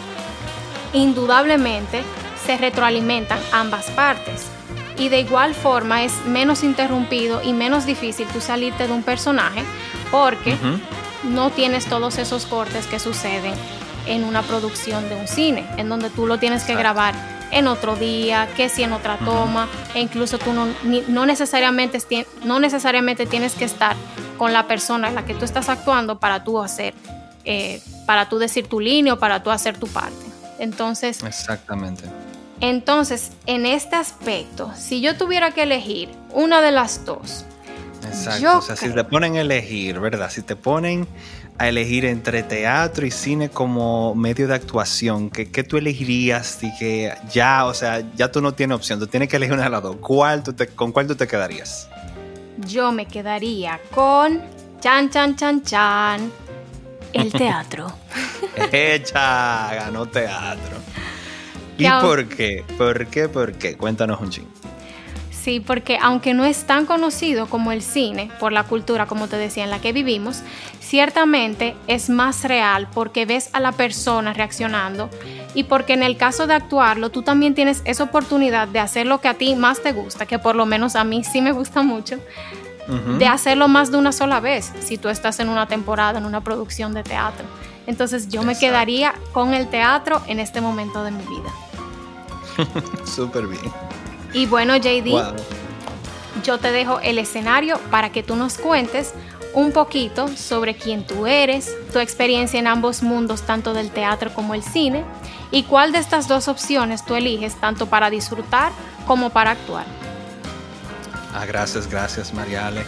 indudablemente 0.95 2.03
se 2.47 2.57
retroalimentan 2.57 3.39
ambas 3.53 3.91
partes. 3.91 4.47
Y 4.97 5.09
de 5.09 5.21
igual 5.21 5.55
forma 5.55 6.05
es 6.05 6.13
menos 6.27 6.63
interrumpido 6.63 7.43
y 7.43 7.53
menos 7.53 7.87
difícil 7.87 8.27
tú 8.29 8.41
salirte 8.41 8.87
de 8.87 8.93
un 8.93 9.03
personaje 9.03 9.63
porque 10.11 10.57
no 11.25 11.51
tienes 11.51 11.87
todos 11.87 12.19
esos 12.19 12.47
cortes 12.47 12.87
que 12.87 12.99
suceden 12.99 13.55
en 14.07 14.25
una 14.25 14.43
producción 14.43 15.09
de 15.09 15.15
un 15.15 15.29
cine, 15.29 15.67
en 15.77 15.89
donde 15.89 16.11
tú 16.11 16.27
lo 16.27 16.39
tienes 16.39 16.65
que 16.65 16.75
grabar 16.75 17.42
en 17.53 17.69
otro 17.69 17.95
día, 17.97 18.49
que 18.57 18.69
si 18.69 18.83
en 18.83 18.93
otra 18.93 19.19
toma, 19.19 19.69
e 19.95 20.01
incluso 20.01 20.39
tú 20.39 20.53
no, 20.53 20.67
no, 21.09 21.27
necesariamente, 21.27 21.99
no 22.45 22.59
necesariamente 22.59 23.27
tienes 23.27 23.55
que 23.55 23.67
estar 23.67 23.95
con 24.39 24.53
la 24.53 24.67
persona 24.67 25.09
en 25.09 25.15
la 25.15 25.25
que 25.25 25.35
tú 25.35 25.45
estás 25.45 25.69
actuando 25.69 26.19
para 26.19 26.43
tú 26.43 26.61
hacer, 26.61 26.95
eh, 27.45 27.81
para 28.07 28.29
tú 28.29 28.39
decir 28.39 28.67
tu 28.67 28.81
línea 28.81 29.15
o 29.15 29.19
para 29.19 29.43
tú 29.43 29.51
hacer 29.51 29.77
tu 29.79 29.87
parte. 29.87 30.25
Entonces... 30.59 31.23
Exactamente. 31.23 32.05
Entonces, 32.61 33.33
en 33.47 33.67
este 33.67 33.97
aspecto, 33.97 34.73
si 34.77 35.01
yo 35.01 35.17
tuviera 35.17 35.51
que 35.51 35.65
elegir 35.65 36.09
una 36.31 36.61
de 36.63 36.73
las 36.73 37.05
dos, 37.05 37.45
Exacto. 38.07 38.59
o 38.59 38.63
sea, 38.63 38.77
si 38.77 38.89
te 38.91 39.05
ponen 39.05 39.37
a 39.37 39.41
elegir, 39.41 39.99
¿verdad? 40.01 40.31
Si 40.31 40.43
te 40.43 40.57
ponen 40.57 41.07
a 41.63 41.69
elegir 41.69 42.05
entre 42.07 42.43
teatro 42.43 43.07
y 43.07 43.13
cine 43.13 43.49
como 43.49 44.17
medio 44.17 44.49
de 44.49 44.55
actuación, 44.57 45.31
¿qué, 45.31 45.63
tú 45.63 45.77
elegirías? 45.77 46.61
Y 46.61 46.77
que 46.77 47.15
ya, 47.31 47.67
o 47.67 47.73
sea, 47.73 48.03
ya 48.17 48.33
tú 48.33 48.41
no 48.41 48.53
tienes 48.53 48.75
opción, 48.75 48.99
tú 48.99 49.07
tienes 49.07 49.29
que 49.29 49.37
elegir 49.37 49.55
una 49.55 49.63
de 49.63 49.71
las 49.71 49.81
dos. 49.81 49.95
¿Cuál 50.01 50.43
te, 50.43 50.67
¿Con 50.67 50.91
cuál 50.91 51.07
tú 51.07 51.15
te 51.15 51.29
quedarías? 51.29 51.89
Yo 52.67 52.91
me 52.91 53.07
quedaría 53.07 53.79
con 53.95 54.43
chan, 54.81 55.09
chan, 55.09 55.37
chan, 55.37 55.63
chan, 55.63 56.33
el 57.13 57.31
teatro. 57.45 57.93
Echa, 58.73 59.73
ganó 59.73 60.07
teatro. 60.07 60.79
¿Y 61.79 61.89
por 61.89 62.27
qué? 62.27 62.65
¿Por 62.77 63.07
qué? 63.07 63.29
¿Por 63.29 63.53
qué? 63.53 63.77
Cuéntanos 63.77 64.21
un 64.21 64.31
ching. 64.31 64.49
Sí, 65.43 65.59
porque 65.59 65.99
aunque 66.01 66.35
no 66.35 66.45
es 66.45 66.69
tan 66.69 66.87
conocido 66.87 67.47
como 67.47 67.73
el 67.73 67.83
cine, 67.83 68.31
por 68.39 68.53
la 68.53 68.63
cultura, 68.63 69.07
como 69.07 69.27
te 69.27 69.37
decía, 69.37 69.65
en 69.65 69.71
la 69.71 69.81
que 69.81 69.93
vivimos, 69.93 70.43
ciertamente 70.79 71.75
es 71.89 72.11
más 72.11 72.45
real 72.45 72.87
porque 72.95 73.27
ves 73.27 73.51
a 73.53 73.59
la 73.59 73.73
persona 73.73 74.33
reaccionando 74.35 75.11
y 75.53 75.65
porque 75.65 75.95
en 75.95 76.05
el 76.05 76.17
caso 76.17 76.47
de 76.47 76.55
actuarlo, 76.55 77.11
tú 77.11 77.23
también 77.23 77.57
tienes 77.57 77.83
esa 77.87 78.05
oportunidad 78.05 78.69
de 78.69 78.79
hacer 78.79 79.07
lo 79.07 79.21
que 79.21 79.27
a 79.27 79.35
ti 79.35 79.57
más 79.57 79.83
te 79.83 79.91
gusta, 79.91 80.27
que 80.27 80.39
por 80.39 80.55
lo 80.55 80.65
menos 80.65 80.95
a 80.95 81.03
mí 81.03 81.25
sí 81.25 81.41
me 81.41 81.51
gusta 81.51 81.83
mucho, 81.83 82.21
de 83.19 83.27
hacerlo 83.27 83.67
más 83.67 83.91
de 83.91 83.97
una 83.97 84.13
sola 84.13 84.39
vez, 84.39 84.73
si 84.81 84.97
tú 84.97 85.09
estás 85.09 85.41
en 85.41 85.49
una 85.49 85.67
temporada, 85.67 86.19
en 86.21 86.25
una 86.25 86.43
producción 86.43 86.95
de 86.95 87.03
teatro. 87.03 87.47
Entonces 87.89 88.29
yo 88.29 88.45
me 88.45 88.57
quedaría 88.57 89.15
con 89.33 89.55
el 89.55 89.69
teatro 89.69 90.23
en 90.29 90.39
este 90.39 90.61
momento 90.61 91.03
de 91.03 91.11
mi 91.11 91.25
vida. 91.25 93.05
Súper 93.05 93.49
bien. 93.49 93.73
Y 94.33 94.47
bueno, 94.47 94.77
JD, 94.77 95.35
yo 96.43 96.59
te 96.59 96.73
dejo 96.73 97.01
el 97.01 97.19
escenario 97.19 97.79
para 97.91 98.11
que 98.11 98.23
tú 98.23 98.37
nos 98.37 98.59
cuentes 98.59 99.13
un 99.55 99.73
poquito 99.73 100.29
sobre 100.29 100.75
quién 100.75 101.07
tú 101.07 101.27
eres, 101.27 101.71
tu 101.93 101.99
experiencia 101.99 102.59
en 102.59 102.67
ambos 102.67 103.03
mundos, 103.03 103.43
tanto 103.43 103.75
del 103.75 103.91
teatro 103.91 104.33
como 104.33 104.55
el 104.55 104.63
cine, 104.63 105.05
y 105.51 105.65
cuál 105.65 105.93
de 105.93 105.99
estas 105.99 106.27
dos 106.29 106.49
opciones 106.49 107.05
tú 107.05 107.15
eliges 107.15 107.61
tanto 107.61 107.87
para 107.87 108.09
disfrutar 108.09 108.73
como 109.07 109.31
para 109.31 109.51
actuar. 109.51 109.85
Ah, 111.35 111.45
gracias, 111.47 111.89
gracias 111.89 112.33
Mariale. 112.33 112.85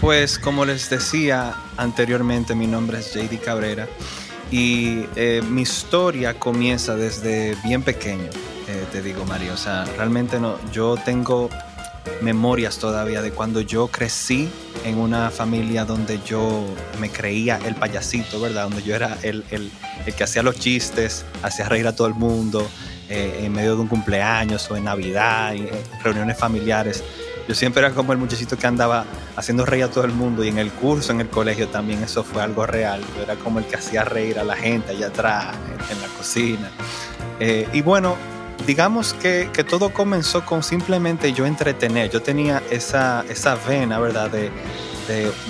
Pues 0.00 0.38
como 0.38 0.64
les 0.64 0.88
decía 0.88 1.54
anteriormente, 1.76 2.54
mi 2.54 2.66
nombre 2.66 3.00
es 3.00 3.12
JD 3.12 3.40
Cabrera 3.44 3.86
y 4.50 5.04
eh, 5.16 5.42
mi 5.46 5.62
historia 5.62 6.38
comienza 6.38 6.94
desde 6.94 7.56
bien 7.64 7.82
pequeño. 7.82 8.30
Eh, 8.68 8.86
te 8.92 9.02
digo, 9.02 9.24
María. 9.24 9.52
O 9.52 9.56
sea, 9.56 9.84
realmente 9.96 10.38
no, 10.38 10.56
yo 10.70 10.96
tengo 11.04 11.48
memorias 12.20 12.78
todavía 12.78 13.22
de 13.22 13.30
cuando 13.32 13.60
yo 13.60 13.88
crecí 13.88 14.48
en 14.84 14.98
una 14.98 15.30
familia 15.30 15.84
donde 15.84 16.20
yo 16.24 16.64
me 17.00 17.10
creía 17.10 17.58
el 17.64 17.74
payasito, 17.74 18.40
¿verdad? 18.40 18.64
Donde 18.64 18.82
yo 18.82 18.94
era 18.94 19.18
el, 19.22 19.44
el, 19.50 19.70
el 20.06 20.14
que 20.14 20.24
hacía 20.24 20.42
los 20.42 20.58
chistes, 20.58 21.24
hacía 21.42 21.68
reír 21.68 21.86
a 21.86 21.94
todo 21.94 22.06
el 22.06 22.14
mundo 22.14 22.66
eh, 23.10 23.40
en 23.44 23.52
medio 23.52 23.74
de 23.74 23.80
un 23.80 23.88
cumpleaños 23.88 24.70
o 24.70 24.76
en 24.76 24.84
Navidad, 24.84 25.54
en 25.54 25.70
reuniones 26.02 26.36
familiares. 26.36 27.02
Yo 27.48 27.54
siempre 27.54 27.80
era 27.80 27.94
como 27.94 28.12
el 28.12 28.18
muchachito 28.18 28.58
que 28.58 28.66
andaba 28.66 29.06
haciendo 29.34 29.64
reír 29.64 29.84
a 29.84 29.90
todo 29.90 30.04
el 30.04 30.12
mundo 30.12 30.44
y 30.44 30.48
en 30.48 30.58
el 30.58 30.70
curso, 30.70 31.12
en 31.12 31.22
el 31.22 31.30
colegio 31.30 31.68
también 31.68 32.02
eso 32.02 32.22
fue 32.22 32.42
algo 32.42 32.66
real. 32.66 33.00
Yo 33.16 33.22
era 33.22 33.36
como 33.36 33.60
el 33.60 33.64
que 33.64 33.76
hacía 33.76 34.04
reír 34.04 34.38
a 34.38 34.44
la 34.44 34.56
gente 34.56 34.90
allá 34.90 35.06
atrás, 35.06 35.56
en, 35.90 36.02
la 36.02 36.08
cocina. 36.08 36.70
Eh, 37.40 37.66
y 37.72 37.80
bueno, 37.80 38.18
digamos 38.66 39.14
que, 39.14 39.48
todo 39.68 39.92
comenzó 39.92 40.44
con 40.44 40.62
simplemente 40.62 41.32
yo 41.32 41.46
entretener. 41.46 42.10
Yo 42.10 42.22
tenía 42.22 42.62
esa, 42.70 43.24
esa 43.28 43.54
vena, 43.54 43.98
¿verdad? 43.98 44.30
De, 44.30 44.50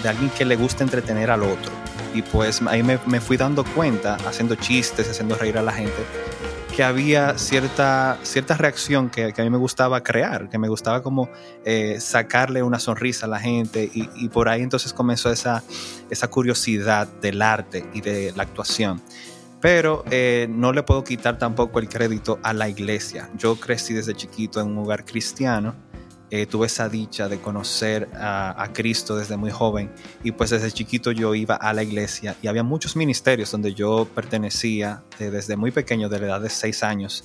alguien 0.06 0.30
que 0.30 0.44
le 0.44 0.54
gusta 0.54 0.84
entretener 0.84 1.30
al 1.30 1.42
otro. 1.42 1.72
Y 2.14 2.22
pues 2.22 2.62
ahí 2.62 2.82
me, 2.82 3.20
fui 3.20 3.36
dando 3.36 3.64
cuenta, 3.64 4.16
haciendo 4.26 4.54
chistes, 4.54 5.10
haciendo 5.10 5.34
reír 5.34 5.58
a 5.58 5.62
la 5.62 5.72
gente, 5.72 5.96
que 6.74 6.84
había 6.84 7.36
cierta, 7.38 8.18
cierta 8.22 8.56
reacción 8.56 9.10
que, 9.10 9.34
a 9.36 9.42
mí 9.42 9.50
me 9.50 9.58
gustaba 9.58 10.02
crear, 10.02 10.48
que 10.48 10.58
me 10.58 10.68
gustaba 10.68 11.02
como 11.02 11.28
eh, 11.64 11.98
sacarle 12.00 12.62
una 12.62 12.78
sonrisa 12.78 13.26
a 13.26 13.28
la 13.28 13.40
gente 13.40 13.90
y, 13.92 14.08
y, 14.14 14.28
por 14.28 14.48
ahí 14.48 14.62
entonces 14.62 14.92
comenzó 14.92 15.30
esa, 15.32 15.64
esa 16.08 16.28
curiosidad 16.28 17.08
del 17.20 17.42
arte 17.42 17.84
y 17.92 18.00
de 18.00 18.32
la 18.36 18.44
actuación. 18.44 19.02
Pero 19.60 20.04
eh, 20.10 20.46
no 20.48 20.72
le 20.72 20.82
puedo 20.82 21.02
quitar 21.02 21.38
tampoco 21.38 21.80
el 21.80 21.88
crédito 21.88 22.38
a 22.42 22.52
la 22.52 22.68
iglesia. 22.68 23.28
Yo 23.36 23.56
crecí 23.56 23.92
desde 23.94 24.14
chiquito 24.14 24.60
en 24.60 24.68
un 24.68 24.78
hogar 24.78 25.04
cristiano. 25.04 25.74
Eh, 26.30 26.44
tuve 26.44 26.66
esa 26.66 26.90
dicha 26.90 27.26
de 27.28 27.40
conocer 27.40 28.06
a, 28.14 28.68
Cristo 28.74 29.16
desde 29.16 29.38
muy 29.38 29.50
joven 29.50 29.90
y 30.22 30.32
pues 30.32 30.50
desde 30.50 30.70
chiquito 30.70 31.10
yo 31.10 31.34
iba 31.34 31.54
a 31.54 31.72
la 31.72 31.82
iglesia 31.82 32.36
y 32.42 32.48
había 32.48 32.62
muchos 32.62 32.96
ministerios 32.96 33.50
donde 33.50 33.72
yo 33.72 34.06
pertenecía 34.14 35.02
desde 35.18 35.56
muy 35.56 35.70
pequeño, 35.70 36.10
de 36.10 36.20
la 36.20 36.26
edad 36.26 36.40
de 36.42 36.50
seis 36.50 36.82
años 36.82 37.24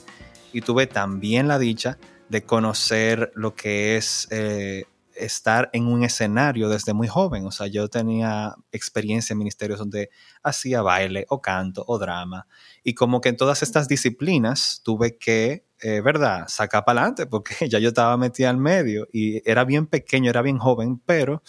y 0.54 0.62
tuve 0.62 0.88
también 0.88 1.50
la 1.50 1.60
dicha 1.60 1.98
de 2.30 2.44
conocer 2.44 3.34
lo 3.36 3.56
que 3.56 3.98
es 3.98 4.28
eh, 4.32 4.86
estar 5.16 5.70
en 5.74 5.88
un 5.88 6.04
escenario 6.04 6.70
desde 6.70 6.94
muy 6.94 7.08
joven. 7.08 7.46
O 7.46 7.52
sea, 7.52 7.68
yo 7.68 7.88
tenía 7.90 8.56
experiencia 8.72 9.34
en 9.34 9.40
ministerios 9.40 9.80
donde 9.80 10.10
hacía 10.44 10.82
baile 10.82 11.26
o 11.30 11.42
canto 11.42 11.84
o 11.88 12.00
drama. 12.00 12.48
Y 12.84 12.94
como 12.94 13.22
que 13.22 13.30
en 13.30 13.38
todas 13.38 13.64
estas 13.64 13.88
disciplinas 13.88 14.82
tuve 14.84 15.18
que, 15.18 15.66
eh, 15.82 16.02
¿verdad?, 16.02 16.46
sacar 16.48 16.86
para 16.86 17.02
adelante 17.02 17.26
porque 17.26 17.56
ya 17.70 17.80
yo 17.80 17.90
estaba 17.90 18.18
metida 18.18 18.50
al 18.50 18.58
medio 18.58 19.08
y 19.12 19.48
era 19.50 19.64
bien 19.66 19.88
pequeño, 19.88 20.30
era 20.30 20.42
bien 20.42 20.58
joven, 20.58 21.02
pero 21.06 21.44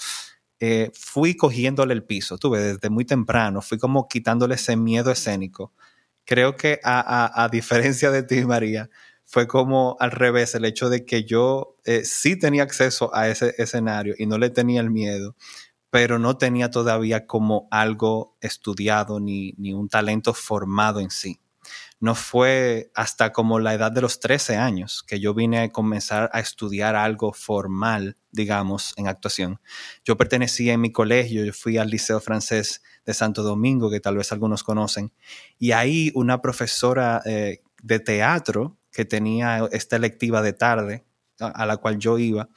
eh, 0.61 0.91
fui 0.95 1.37
cogiéndole 1.37 1.95
el 1.95 2.05
piso. 2.05 2.39
Tuve 2.39 2.61
desde 2.61 2.91
muy 2.91 3.05
temprano, 3.05 3.63
fui 3.63 3.79
como 3.79 4.09
quitándole 4.09 4.55
ese 4.55 4.77
miedo 4.77 5.11
escénico. 5.11 5.73
Creo 6.25 6.57
que 6.57 6.81
a, 6.85 7.45
a 7.45 7.49
diferencia 7.49 8.11
de 8.11 8.23
ti, 8.23 8.45
María, 8.45 8.89
fue 9.35 9.49
como 9.49 9.97
al 9.99 10.13
revés, 10.13 10.55
el 10.55 10.65
hecho 10.65 10.89
de 10.89 11.05
que 11.05 11.25
yo 11.25 11.77
eh, 11.85 12.05
sí 12.05 12.39
tenía 12.39 12.63
acceso 12.63 13.13
a 13.17 13.29
ese 13.29 13.53
escenario 13.59 14.15
y 14.17 14.27
no 14.27 14.39
le 14.39 14.49
tenía 14.49 14.81
el 14.81 14.93
miedo, 14.93 15.35
pero 15.91 16.21
no 16.21 16.39
tenía 16.39 16.71
todavía 16.71 17.27
como 17.27 17.67
algo 17.73 18.37
estudiado 18.41 19.19
ni, 19.19 19.55
ni 19.59 19.73
un 19.73 19.89
talento 19.89 20.35
formado 20.35 21.01
en 21.01 21.11
sí. 21.11 21.41
no 21.99 22.15
fue 22.15 22.93
hasta 22.95 23.33
como 23.33 23.59
la 23.59 23.75
edad 23.75 23.91
de 23.91 24.03
los 24.03 24.21
13 24.21 24.55
años 24.55 25.03
que 25.03 25.19
yo 25.19 25.35
vine 25.35 25.59
a 25.63 25.69
comenzar 25.71 26.31
a 26.33 26.39
estudiar 26.39 26.95
algo 26.95 27.33
formal, 27.33 28.17
digamos, 28.31 28.95
en 28.97 29.09
actuación. 29.09 29.61
Yo 30.05 30.17
pertenecía 30.17 30.75
en 30.75 30.81
mi 30.81 30.93
colegio, 30.93 31.45
yo 31.45 31.53
fui 31.53 31.77
al 31.77 31.91
Liceo 31.91 32.21
Francés 32.21 32.85
de 33.05 33.15
Santo 33.15 33.43
Domingo, 33.43 33.91
que 33.91 33.99
tal 33.99 34.17
vez 34.17 34.31
algunos 34.31 34.63
conocen, 34.63 35.13
y 35.59 35.73
ahí 35.73 36.13
una 36.15 36.41
profesora 36.41 37.21
eh, 37.27 37.63
de 37.83 37.99
teatro 37.99 38.79
que 38.95 39.05
tenía 39.05 39.69
esta 39.73 39.97
electiva 39.97 40.41
de 40.41 40.53
tarde, 40.53 41.05
a, 41.41 41.67
la 41.67 41.77
cual 41.79 41.99
yo 41.99 42.17
iba, 42.17 42.49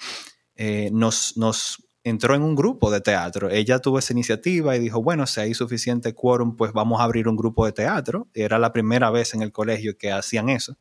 eh, 0.55 0.89
nos, 0.93 1.35
nos 1.35 1.83
entró 2.03 2.35
en 2.35 2.43
un 2.43 2.55
grupo 2.55 2.91
de 2.91 3.01
teatro. 3.01 3.49
Ella 3.49 3.79
tuvo 3.79 3.97
esa 3.97 4.13
iniciativa 4.13 4.75
y 4.75 4.79
dijo, 4.79 5.01
bueno, 5.01 5.25
si 5.25 5.41
hay 5.41 5.55
suficiente 5.55 6.13
quórum, 6.13 6.55
pues 6.55 6.71
vamos 6.73 7.01
a 7.01 7.03
abrir 7.03 7.27
un 7.27 7.35
grupo 7.35 7.65
de 7.65 7.71
teatro. 7.71 8.29
Era 8.35 8.59
la 8.59 8.71
primera 8.71 9.09
vez 9.09 9.33
en 9.33 9.41
el 9.41 9.51
colegio 9.51 9.97
que 9.97 10.11
hacían 10.11 10.49
eso. 10.49 10.77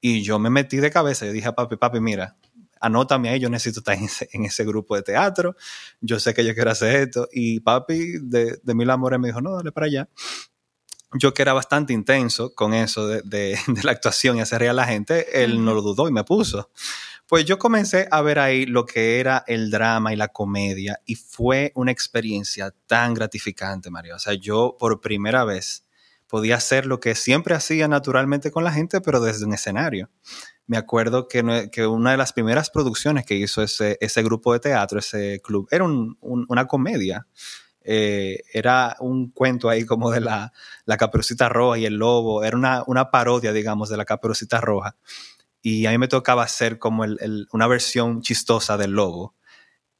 Y 0.00 0.22
yo 0.22 0.40
me 0.40 0.50
metí 0.50 0.78
de 0.78 0.90
cabeza. 0.90 1.24
Yo 1.24 1.32
dije 1.32 1.46
a 1.46 1.54
papi, 1.54 1.76
papi, 1.76 2.00
mira, 2.00 2.36
anótame 2.80 3.28
ahí, 3.28 3.38
yo 3.38 3.48
necesito 3.48 3.80
estar 3.80 3.96
en 4.32 4.44
ese, 4.44 4.64
grupo 4.64 4.96
de 4.96 5.02
teatro. 5.02 5.54
Yo 6.00 6.18
sé 6.18 6.34
que 6.34 6.44
yo 6.44 6.52
quiero 6.52 6.72
hacer 6.72 6.96
esto. 6.96 7.28
Y 7.32 7.60
papi, 7.60 8.18
de, 8.20 8.58
de 8.60 8.74
mil 8.74 8.90
amores, 8.90 9.20
me 9.20 9.28
dijo, 9.28 9.40
no, 9.40 9.54
dale 9.54 9.70
para 9.70 9.86
allá. 9.86 10.08
Yo 11.12 11.34
que 11.34 11.42
era 11.42 11.52
bastante 11.52 11.92
intenso 11.92 12.54
con 12.54 12.74
eso 12.74 13.06
de, 13.06 13.22
de, 13.22 13.58
de 13.66 13.82
la 13.82 13.92
actuación 13.92 14.36
y 14.36 14.40
hacer 14.40 14.60
reír 14.60 14.70
a 14.70 14.74
la 14.74 14.86
gente, 14.86 15.42
él 15.42 15.64
no 15.64 15.74
lo 15.74 15.82
dudó 15.82 16.08
y 16.08 16.12
me 16.12 16.24
puso. 16.24 16.70
Pues 17.30 17.44
yo 17.44 17.60
comencé 17.60 18.08
a 18.10 18.22
ver 18.22 18.40
ahí 18.40 18.66
lo 18.66 18.86
que 18.86 19.20
era 19.20 19.44
el 19.46 19.70
drama 19.70 20.12
y 20.12 20.16
la 20.16 20.28
comedia 20.28 20.98
y 21.06 21.14
fue 21.14 21.70
una 21.76 21.92
experiencia 21.92 22.74
tan 22.88 23.14
gratificante, 23.14 23.88
Mario. 23.88 24.16
O 24.16 24.18
sea, 24.18 24.34
yo 24.34 24.76
por 24.76 25.00
primera 25.00 25.44
vez 25.44 25.84
podía 26.26 26.56
hacer 26.56 26.86
lo 26.86 26.98
que 26.98 27.14
siempre 27.14 27.54
hacía 27.54 27.88
naturalmente 27.88 28.50
con 28.50 28.64
la 28.64 28.72
gente, 28.72 29.00
pero 29.00 29.20
desde 29.20 29.44
un 29.44 29.52
escenario. 29.52 30.10
Me 30.66 30.76
acuerdo 30.76 31.28
que, 31.28 31.42
una 31.86 32.10
de 32.12 32.16
las 32.16 32.32
primeras 32.32 32.70
producciones 32.70 33.24
que 33.24 33.34
hizo 33.34 33.62
ese, 33.62 34.22
grupo 34.22 34.52
de 34.52 34.58
teatro, 34.58 35.00
ese 35.00 35.40
club, 35.40 35.68
era 35.70 35.84
una 35.84 36.66
comedia. 36.66 37.26
Eh, 37.92 38.44
era 38.52 38.96
un 39.00 39.30
cuento 39.30 39.68
ahí 39.68 39.84
como 39.84 40.12
de 40.12 40.20
la, 40.20 40.52
la 40.84 40.96
caperucita 40.96 41.48
roja 41.48 41.78
y 41.78 41.86
el 41.86 41.94
lobo, 41.94 42.44
era 42.44 42.56
una, 42.56 42.84
una 42.86 43.10
parodia, 43.10 43.52
digamos, 43.52 43.88
de 43.88 43.96
la 43.96 44.04
caperucita 44.04 44.60
roja 44.60 44.96
y 45.62 45.86
a 45.86 45.90
mí 45.90 45.98
me 45.98 46.08
tocaba 46.08 46.42
hacer 46.42 46.78
como 46.78 47.04
una 47.52 47.66
versión 47.66 48.22
chistosa 48.22 48.76
del 48.76 48.92
lobo. 48.92 49.34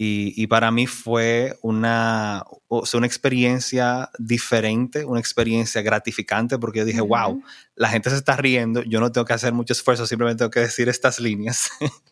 Y, 0.02 0.47
para 0.47 0.70
mí 0.70 0.87
fue 0.87 1.59
una, 1.61 2.42
una 2.68 3.06
experiencia 3.06 4.09
diferente, 4.18 5.04
una 5.04 5.20
experiencia 5.20 5.82
gratificante, 5.82 6.59
porque 6.59 6.78
yo 6.78 6.85
dije, 6.87 7.02
wow, 7.02 7.42
la 7.75 7.90
gente 7.90 8.09
se 8.09 8.16
está 8.16 8.35
riendo, 8.35 8.82
yo 8.82 8.99
no 8.99 9.12
tengo 9.12 9.26
que 9.26 9.35
hacer 9.35 9.52
mucho 9.52 9.75
esfuerzo, 9.75 10.06
simplemente 10.06 10.38
tengo 10.38 10.50
que 10.50 10.61
decir 10.61 10.88
estas 10.88 11.20
líneas. 11.20 11.68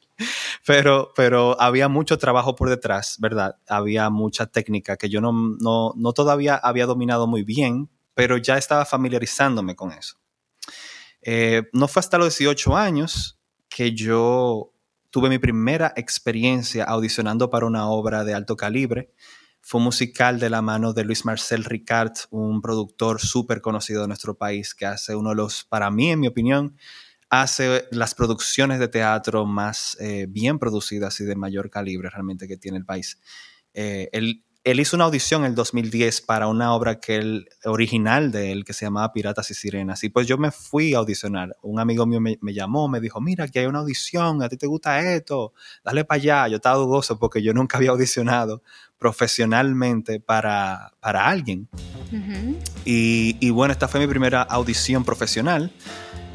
pero, 0.67 1.13
pero 1.17 1.61
había 1.61 1.89
mucho 1.89 2.19
trabajo 2.19 2.55
por 2.55 2.69
detrás, 2.69 3.17
¿verdad? 3.19 3.57
Había 3.69 4.11
mucha 4.11 4.47
técnica 4.47 4.97
que 4.97 5.09
yo 5.09 5.21
no, 5.21 5.33
no, 5.33 5.93
no 5.97 6.13
todavía 6.13 6.57
había 6.57 6.87
dominado 6.87 7.27
muy 7.27 7.43
bien, 7.43 7.89
pero 8.15 8.37
ya 8.37 8.59
estaba 8.59 8.85
familiarizándome 8.85 9.77
con 9.77 9.93
eso. 9.93 10.19
Eh, 11.23 11.65
no 11.73 11.89
fue 11.89 12.01
hasta 12.01 12.19
los 12.19 12.37
18 12.37 12.77
años 12.77 13.39
que 13.69 13.93
yo 13.93 14.73
tuve 15.11 15.29
mi 15.29 15.39
primera 15.39 15.93
experiencia 15.97 16.85
audicionando 16.85 17.51
para 17.51 17.67
una 17.67 17.89
obra 17.89 18.25
de 18.25 18.35
alto 18.35 18.57
calibre. 18.57 19.13
Fue 19.61 19.81
musical 19.81 20.39
de 20.39 20.51
la 20.51 20.63
mano 20.63 20.93
de 20.93 21.05
Luis 21.05 21.25
Marcel 21.25 21.65
Ricard, 21.65 22.13
un 22.31 22.61
productor 22.63 23.21
súper 23.21 23.61
conocido 23.61 24.03
de 24.03 24.09
nuestro 24.09 24.37
país, 24.37 24.75
que 24.75 24.87
hace 24.87 25.15
uno 25.15 25.31
de 25.31 25.37
los, 25.37 25.65
para 25.65 25.91
mí, 25.91 26.11
en 26.11 26.21
mi 26.21 26.29
opinión, 26.29 26.77
hace 27.31 27.87
las 27.91 28.15
producciones 28.15 28.79
de 28.79 28.89
teatro 28.89 29.45
más 29.47 29.97
eh, 30.01 30.27
bien 30.29 30.59
producidas 30.59 31.21
y 31.21 31.25
de 31.25 31.37
mayor 31.37 31.71
calibre 31.71 32.09
realmente 32.11 32.49
que 32.49 32.57
tiene 32.57 32.79
el 32.79 32.85
país. 32.85 33.19
Eh, 33.75 34.09
él 34.13 34.45
él 34.71 34.81
hizo 34.81 34.97
una 34.97 35.07
audición 35.07 35.43
en 35.43 35.49
el 35.49 35.55
2010 35.55 36.21
para 36.23 36.47
una 36.47 36.75
obra 36.75 37.01
que 37.01 37.17
él, 37.17 37.49
original 37.65 38.31
de 38.31 38.53
él 38.53 38.65
que 38.65 38.75
se 38.75 38.85
llamaba 38.85 39.13
Piratas 39.15 39.51
y 39.51 39.55
Sirenas. 39.55 40.05
Y 40.05 40.11
pues 40.11 40.27
yo 40.27 40.37
me 40.37 40.51
fui 40.51 40.93
a 40.93 40.99
audicionar. 40.99 41.57
Un 41.63 41.81
amigo 41.81 42.05
mío 42.05 42.21
me, 42.21 42.37
llamó, 42.53 42.87
me 42.87 43.01
dijo, 43.01 43.19
mira, 43.19 43.45
aquí 43.45 43.61
hay 43.61 43.67
una 43.67 43.79
audición, 43.79 44.43
a 44.43 44.49
ti 44.51 44.59
te 44.59 44.67
gusta 44.67 45.01
esto, 45.15 45.55
dale 45.83 46.05
para 46.05 46.17
allá. 46.17 46.49
Yo 46.49 46.57
estaba 46.57 46.77
dudoso 46.77 47.19
porque 47.19 47.43
yo 47.43 47.55
nunca 47.55 47.79
había 47.79 47.91
audicionado 47.91 48.63
profesionalmente 48.99 50.21
para, 50.21 50.93
para 51.01 51.27
alguien. 51.27 51.69
y, 52.85 53.39
y 53.41 53.51
bueno, 53.51 53.73
esta 53.73 53.89
fue 53.89 54.01
mi 54.01 54.07
primera 54.07 54.43
audición 54.43 55.03
profesional. 55.03 55.73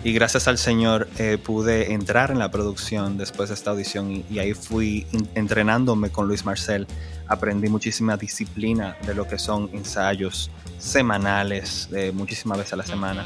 Y 0.06 0.12
gracias 0.12 0.50
al 0.50 0.58
Señor 0.58 1.08
eh, 1.18 1.38
pude 1.38 1.94
entrar 1.94 2.30
en 2.30 2.40
la 2.40 2.52
producción 2.52 3.18
después 3.18 3.48
de 3.48 3.56
esta 3.56 3.72
audición 3.72 4.26
y, 4.30 4.40
ahí 4.40 4.54
fui 4.54 5.08
entrenándome 5.34 6.10
con 6.10 6.28
Luis 6.28 6.44
Marcel. 6.44 6.88
Aprendí 7.28 7.70
muchísima 7.70 8.18
disciplina 8.18 8.98
de 9.06 9.16
lo 9.16 9.26
que 9.26 9.40
son 9.40 9.70
ensayos 9.72 10.52
semanales, 10.78 11.88
muchísimas 12.14 12.58
veces 12.58 12.74
a 12.74 12.76
la 12.76 12.86
semana. 12.86 13.26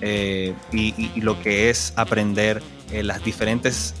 Eh, 0.00 0.54
y, 0.72 1.20
lo 1.20 1.38
que 1.42 1.68
es 1.68 1.92
aprender 1.96 2.62
eh, 2.90 3.02
las 3.02 3.22
diferentes 3.22 3.94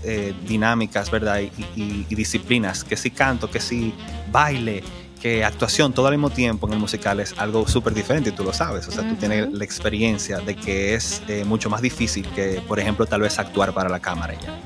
dinámicas, 0.48 1.10
¿verdad? 1.10 1.40
Y, 1.40 2.06
y, 2.08 2.14
disciplinas, 2.14 2.82
que 2.82 2.96
si 2.96 3.10
canto, 3.10 3.50
que 3.50 3.60
si 3.60 3.92
baile, 4.32 4.82
que 5.20 5.44
actuación 5.44 5.92
todo 5.92 6.06
al 6.06 6.14
mismo 6.14 6.30
tiempo 6.30 6.66
en 6.66 6.72
el 6.72 6.78
musical 6.78 7.20
es 7.20 7.34
algo 7.36 7.68
súper 7.68 7.92
diferente 7.92 8.30
y 8.30 8.32
tú 8.32 8.42
lo 8.42 8.52
sabes. 8.52 8.88
O 8.88 8.90
sea, 8.90 9.06
tú 9.06 9.14
tienes 9.16 9.52
la 9.52 9.64
experiencia 9.64 10.38
de 10.38 10.56
que 10.56 10.94
es 10.94 11.22
eh, 11.28 11.44
mucho 11.44 11.68
más 11.68 11.82
difícil 11.82 12.26
que, 12.30 12.62
por 12.66 12.80
ejemplo, 12.80 13.06
tal 13.06 13.20
vez 13.20 13.38
actuar 13.38 13.72
para 13.72 13.88
la 13.88 14.00
cámara 14.00 14.34
ya. 14.34 14.58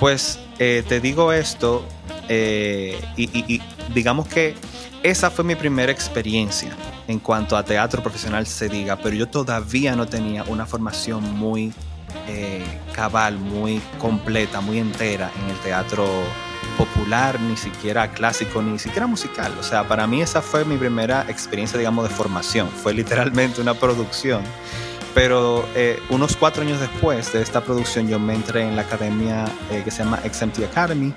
Pues 0.00 0.38
eh, 0.58 0.82
te 0.88 1.00
digo 1.00 1.32
esto 1.32 1.86
eh, 2.28 2.98
y, 3.16 3.60
digamos 3.94 4.26
que 4.28 4.54
esa 5.02 5.30
fue 5.30 5.44
mi 5.44 5.54
primera 5.54 5.92
experiencia 5.92 6.74
en 7.06 7.18
cuanto 7.18 7.56
a 7.56 7.62
teatro 7.62 8.02
profesional 8.02 8.46
se 8.46 8.68
diga, 8.68 8.96
pero 8.96 9.14
yo 9.14 9.28
todavía 9.28 9.94
no 9.96 10.06
tenía 10.06 10.44
una 10.44 10.66
formación 10.66 11.22
muy 11.38 11.72
cabal, 12.92 13.38
muy 13.38 13.80
completa, 13.98 14.60
muy 14.60 14.78
entera 14.78 15.30
en 15.42 15.50
el 15.50 15.56
teatro 15.60 16.06
popular, 16.78 17.38
ni 17.40 17.56
siquiera 17.56 18.10
clásico, 18.12 18.62
ni 18.62 18.78
siquiera 18.78 19.06
musical. 19.06 19.52
O 19.58 19.62
sea, 19.62 19.86
para 19.86 20.06
mí 20.06 20.22
esa 20.22 20.40
fue 20.40 20.64
mi 20.64 20.76
primera 20.78 21.26
experiencia, 21.28 21.76
digamos, 21.76 22.08
de 22.08 22.14
formación. 22.14 22.68
Fue 22.68 22.94
literalmente 22.94 23.60
una 23.60 23.74
producción. 23.74 24.42
Pero 25.14 25.68
eh, 25.74 26.00
unos 26.10 26.36
cuatro 26.36 26.62
años 26.62 26.80
después 26.80 27.32
de 27.32 27.42
esta 27.42 27.60
producción 27.62 28.08
yo 28.08 28.20
me 28.20 28.34
entré 28.34 28.62
en 28.62 28.76
la 28.76 28.82
academia 28.82 29.46
eh, 29.70 29.82
que 29.84 29.90
se 29.90 30.04
llama 30.04 30.20
XMT 30.20 30.64
Academy, 30.64 31.12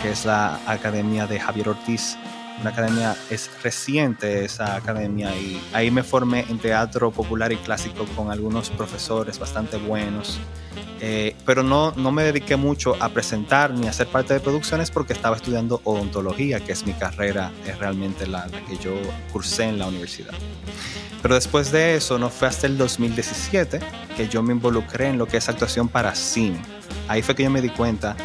que 0.00 0.10
es 0.10 0.24
la 0.24 0.60
academia 0.66 1.26
de 1.26 1.40
Javier 1.40 1.70
Ortiz. 1.70 2.16
Una 2.60 2.70
academia, 2.70 3.16
es 3.30 3.50
reciente 3.62 4.44
esa 4.44 4.76
academia 4.76 5.34
y 5.36 5.60
ahí 5.72 5.90
me 5.90 6.02
formé 6.02 6.46
en 6.48 6.58
teatro 6.58 7.10
popular 7.10 7.52
y 7.52 7.56
clásico 7.56 8.04
con 8.16 8.30
algunos 8.30 8.70
profesores 8.70 9.38
bastante 9.38 9.76
buenos. 9.78 10.38
Eh, 11.00 11.34
pero 11.44 11.64
no, 11.64 11.92
no 11.96 12.12
me 12.12 12.22
dediqué 12.22 12.54
mucho 12.54 12.96
a 13.00 13.08
presentar 13.08 13.72
ni 13.72 13.88
a 13.88 13.92
ser 13.92 14.06
parte 14.06 14.34
de 14.34 14.40
producciones 14.40 14.92
porque 14.92 15.12
estaba 15.12 15.34
estudiando 15.34 15.80
odontología, 15.82 16.60
que 16.60 16.70
es 16.70 16.86
mi 16.86 16.92
carrera, 16.92 17.50
es 17.66 17.76
realmente 17.78 18.28
la, 18.28 18.46
que 18.68 18.76
yo 18.78 18.92
cursé 19.32 19.64
en 19.64 19.80
la 19.80 19.88
universidad. 19.88 20.34
Pero 21.20 21.34
después 21.34 21.72
de 21.72 21.96
eso, 21.96 22.18
no 22.18 22.30
fue 22.30 22.48
hasta 22.48 22.68
el 22.68 22.78
2017 22.78 23.80
que 24.16 24.28
yo 24.28 24.42
me 24.42 24.52
involucré 24.52 25.08
en 25.08 25.18
lo 25.18 25.26
que 25.26 25.38
es 25.38 25.48
actuación 25.48 25.88
para 25.88 26.14
cine. 26.14 26.60
Ahí 27.08 27.22
fue 27.22 27.34
que 27.34 27.42
yo 27.42 27.50
me 27.50 27.60
di 27.60 27.70
cuenta 27.70 28.16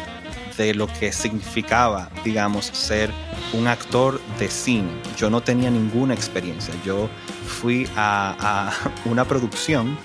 de 0.58 0.74
lo 0.74 0.86
que 0.86 1.12
significaba, 1.12 2.10
digamos, 2.24 2.66
ser 2.66 3.10
un 3.54 3.68
actor 3.68 4.20
de 4.38 4.48
cine. 4.48 4.90
Yo 5.16 5.30
no 5.30 5.40
tenía 5.40 5.70
ninguna 5.70 6.12
experiencia. 6.12 6.74
Yo 6.84 7.08
fui 7.46 7.88
a, 7.96 8.36
a 8.38 8.90
una 9.08 9.24
producción 9.24 9.96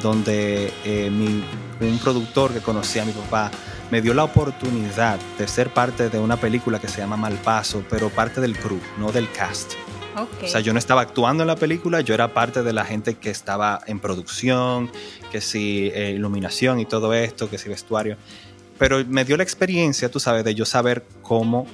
donde 0.00 0.72
eh, 0.84 1.10
mi, 1.10 1.44
un 1.80 1.98
productor 1.98 2.52
que 2.52 2.60
conocía 2.60 3.02
a 3.02 3.04
mi 3.04 3.12
papá 3.12 3.50
me 3.90 4.00
dio 4.00 4.14
la 4.14 4.24
oportunidad 4.24 5.18
de 5.38 5.46
ser 5.46 5.70
parte 5.70 6.08
de 6.08 6.18
una 6.18 6.36
película 6.36 6.80
que 6.80 6.88
se 6.88 6.98
llama 6.98 7.16
Malpaso, 7.16 7.84
pero 7.88 8.08
parte 8.10 8.40
del 8.40 8.56
crew, 8.58 8.80
no 8.98 9.12
del 9.12 9.30
cast. 9.30 9.74
O 10.16 10.46
sea, 10.46 10.60
yo 10.60 10.72
no 10.72 10.78
estaba 10.78 11.02
actuando 11.02 11.42
en 11.42 11.46
la 11.46 11.56
película, 11.56 12.00
yo 12.00 12.14
era 12.14 12.32
parte 12.32 12.62
de 12.62 12.72
la 12.72 12.86
gente 12.86 13.16
que 13.16 13.28
estaba 13.28 13.80
en 13.86 14.00
producción, 14.00 14.90
que 15.30 15.42
si 15.42 15.90
eh, 15.92 16.12
iluminación 16.12 16.80
y 16.80 16.86
todo 16.86 17.12
esto, 17.12 17.50
que 17.50 17.58
si 17.58 17.68
vestuario. 17.68 18.16
Pero 18.78 19.04
me 19.06 19.24
dio 19.24 19.36
la 19.36 19.42
experiencia, 19.42 20.10
tú 20.10 20.20
sabes, 20.20 20.44
de 20.44 20.54
yo 20.54 20.64
saber 20.64 21.04
cómo 21.22 21.66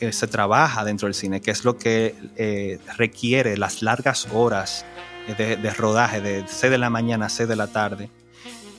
eh, 0.00 0.12
se 0.12 0.26
trabaja 0.26 0.84
dentro 0.84 1.06
del 1.06 1.14
cine, 1.14 1.40
qué 1.40 1.50
es 1.50 1.64
lo 1.64 1.78
que 1.78 2.78
requiere 2.96 3.56
las 3.56 3.82
largas 3.82 4.28
horas 4.32 4.84
de, 5.26 5.70
rodaje, 5.70 6.20
de 6.20 6.44
6 6.46 6.70
de 6.70 6.78
la 6.78 6.90
mañana 6.90 7.26
a 7.26 7.28
6 7.28 7.48
de 7.48 7.56
la 7.56 7.68
tarde, 7.68 8.10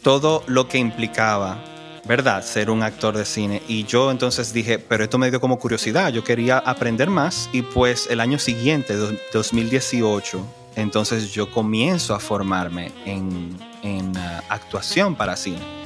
todo 0.01 0.43
lo 0.47 0.67
que 0.67 0.77
implicaba, 0.77 1.63
¿verdad? 2.05 2.43
Ser 2.43 2.69
un 2.69 2.83
actor 2.83 3.15
de 3.15 3.25
cine. 3.25 3.61
Y 3.67 3.85
yo 3.85 4.11
entonces 4.11 4.53
dije, 4.53 4.79
pero 4.79 5.03
esto 5.03 5.17
me 5.17 5.29
dio 5.29 5.39
como 5.39 5.57
curiosidad, 5.59 6.11
yo 6.11 6.23
quería 6.23 6.57
aprender 6.57 7.09
más 7.09 7.49
y 7.53 7.61
pues 7.61 8.07
el 8.09 8.19
año 8.19 8.39
siguiente, 8.39 8.95
2018, 9.33 10.45
entonces 10.75 11.31
yo 11.31 11.51
comienzo 11.51 12.13
a 12.15 12.19
formarme 12.19 12.91
en, 13.05 13.57
uh, 13.83 14.41
actuación 14.49 15.15
para 15.15 15.35
cine. 15.35 15.82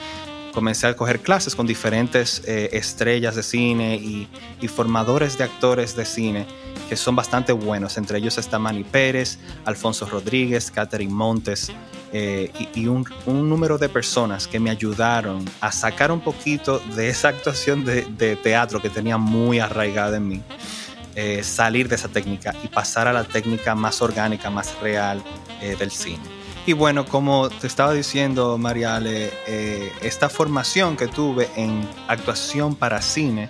Comencé 0.54 0.88
a 0.88 0.96
coger 0.96 1.20
clases 1.20 1.56
con 1.56 1.68
diferentes 1.68 2.42
eh, 2.46 2.70
estrellas 2.74 3.36
de 3.36 3.44
cine 3.44 3.96
y, 3.96 4.28
formadores 4.68 5.38
de 5.38 5.46
actores 5.46 5.96
de 5.96 6.06
cine 6.06 6.46
que 6.90 6.96
son 6.96 7.16
bastante 7.16 7.52
buenos. 7.52 7.98
Entre 7.98 8.18
ellos 8.18 8.38
está 8.38 8.60
Manny 8.60 8.84
Pérez, 8.84 9.40
Alfonso 9.66 10.06
Rodríguez, 10.06 10.72
Catherine 10.72 11.14
Montes 11.14 11.72
eh, 12.12 12.52
y, 12.76 12.88
un, 12.88 13.06
número 13.26 13.78
de 13.78 13.90
personas 13.90 14.48
que 14.48 14.60
me 14.60 14.70
ayudaron 14.70 15.46
a 15.62 15.72
sacar 15.72 16.12
un 16.12 16.22
poquito 16.22 16.80
de 16.96 17.10
esa 17.10 17.30
actuación 17.30 17.86
de, 17.86 18.38
teatro 18.42 18.82
que 18.82 18.90
tenía 18.90 19.18
muy 19.18 19.60
arraigada 19.60 20.18
en 20.18 20.28
mí 20.28 20.42
eh, 21.16 21.44
salir 21.44 21.88
de 21.88 21.96
esa 21.96 22.10
técnica 22.10 22.54
y 22.64 22.68
pasar 22.68 23.08
a 23.08 23.14
la 23.14 23.24
técnica 23.24 23.74
más 23.76 24.02
orgánica, 24.02 24.50
más 24.50 24.80
real 24.82 25.24
del 25.80 25.92
cine. 25.92 26.37
Y 26.68 26.74
bueno, 26.74 27.06
como 27.06 27.48
te 27.48 27.66
estaba 27.66 27.94
diciendo, 27.94 28.58
Mariale, 28.58 29.32
eh, 29.48 29.90
esta 30.02 30.28
formación 30.28 30.98
que 30.98 31.08
tuve 31.08 31.48
en 31.56 31.88
actuación 32.10 32.76
para 32.76 33.02
cine 33.02 33.50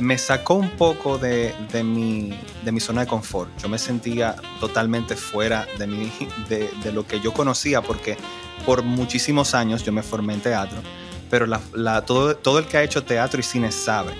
me 0.00 0.16
sacó 0.16 0.54
un 0.54 0.70
poco 0.70 1.18
de, 1.18 1.54
de, 1.70 1.84
mi, 1.84 2.32
de 2.64 2.72
mi 2.72 2.80
zona 2.80 3.02
de 3.02 3.06
confort. 3.06 3.50
Yo 3.58 3.68
me 3.68 3.76
sentía 3.76 4.36
totalmente 4.60 5.14
fuera 5.14 5.68
de, 5.78 5.86
mi, 5.86 6.10
de, 6.48 6.70
de 6.82 6.90
lo 6.90 7.06
que 7.06 7.20
yo 7.20 7.34
conocía 7.34 7.82
porque 7.82 8.16
por 8.64 8.82
muchísimos 8.82 9.54
años 9.54 9.84
yo 9.84 9.92
me 9.92 10.02
formé 10.02 10.32
en 10.32 10.40
teatro, 10.40 10.78
pero 11.28 11.44
la, 11.44 11.60
la, 11.74 12.06
todo, 12.06 12.34
todo 12.34 12.58
el 12.58 12.64
que 12.64 12.78
ha 12.78 12.82
hecho 12.82 13.04
teatro 13.04 13.40
y 13.40 13.42
cine 13.42 13.70
sabe 13.72 14.14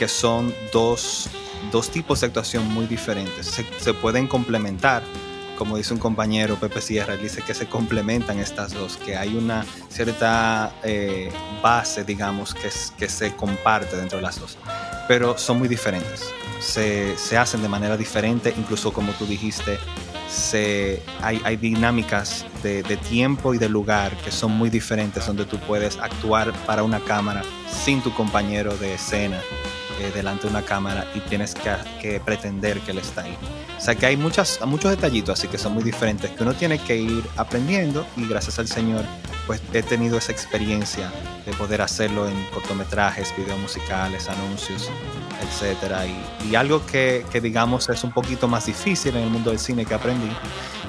que 0.00 0.08
son 0.08 0.52
dos 0.72 1.30
dos 1.70 1.90
tipos 1.90 2.20
de 2.20 2.26
actuación 2.26 2.66
muy 2.72 2.86
diferentes. 2.86 3.46
Se, 3.46 3.64
se, 3.78 3.94
pueden 3.94 4.26
complementar, 4.26 5.02
como 5.56 5.76
dice 5.76 5.94
un 5.94 6.00
compañero, 6.00 6.56
Pepe 6.56 6.80
Sierra, 6.80 7.16
dice 7.16 7.42
que 7.42 7.54
se 7.54 7.66
complementan 7.66 8.38
estas 8.38 8.72
dos, 8.72 8.96
que 8.96 9.16
hay 9.16 9.36
una 9.36 9.64
cierta 9.88 10.72
eh, 10.82 11.30
base, 11.62 12.04
digamos, 12.04 12.54
que, 12.54 12.70
se 13.08 13.34
comparte 13.36 13.96
dentro 13.96 14.18
de 14.18 14.22
las 14.22 14.40
dos, 14.40 14.58
pero 15.08 15.38
son 15.38 15.58
muy 15.58 15.68
diferentes. 15.68 16.24
Se, 16.60 17.14
hacen 17.36 17.62
de 17.62 17.68
manera 17.68 17.96
diferente, 17.96 18.54
incluso 18.56 18.92
como 18.92 19.12
tú 19.12 19.26
dijiste, 19.26 19.78
hay, 21.20 21.56
dinámicas 21.56 22.46
de, 22.62 22.82
de, 22.82 22.96
tiempo 22.96 23.54
y 23.54 23.58
de 23.58 23.68
lugar 23.68 24.16
que 24.24 24.30
son 24.30 24.52
muy 24.52 24.70
diferentes, 24.70 25.26
donde 25.26 25.44
tú 25.44 25.58
puedes 25.60 25.98
actuar 25.98 26.52
para 26.66 26.82
una 26.82 27.00
cámara 27.00 27.42
sin 27.84 28.02
tu 28.02 28.12
compañero 28.14 28.76
de 28.76 28.94
escena 28.94 29.40
eh, 30.00 30.10
delante 30.14 30.44
de 30.44 30.50
una 30.50 30.62
cámara 30.62 31.06
y 31.14 31.20
tienes 31.20 31.54
que, 31.54 32.20
pretender 32.24 32.80
que 32.80 32.90
él 32.90 32.98
está 32.98 33.22
ahí. 33.22 33.36
O 33.76 33.80
sea 33.80 33.94
que 33.94 34.06
hay 34.06 34.16
muchos 34.16 34.58
detallitos 34.60 35.38
así 35.38 35.48
que 35.48 35.58
son 35.58 35.74
muy 35.74 35.82
diferentes 35.82 36.30
que 36.30 36.42
uno 36.42 36.54
tiene 36.54 36.78
que 36.78 36.96
ir 36.96 37.24
aprendiendo 37.36 38.06
y 38.16 38.26
gracias 38.26 38.58
al 38.58 38.66
Señor 38.66 39.04
pues 39.46 39.60
he 39.72 39.82
tenido 39.82 40.18
esa 40.18 40.32
experiencia 40.32 41.12
de 41.44 41.52
poder 41.52 41.82
hacerlo 41.82 42.26
en 42.26 42.34
cortometrajes, 42.46 43.34
videos 43.36 43.58
musicales, 43.58 44.28
anuncios, 44.28 44.90
etcétera. 45.42 46.06
Y, 46.06 46.16
y 46.50 46.54
algo 46.54 46.84
que, 46.86 47.24
que, 47.30 47.40
digamos 47.40 47.88
es 47.88 48.02
un 48.04 48.12
poquito 48.12 48.48
más 48.48 48.66
difícil 48.66 49.16
en 49.16 49.24
el 49.24 49.30
mundo 49.30 49.50
del 49.50 49.58
cine 49.58 49.84
que 49.84 49.94
aprendí 49.94 50.30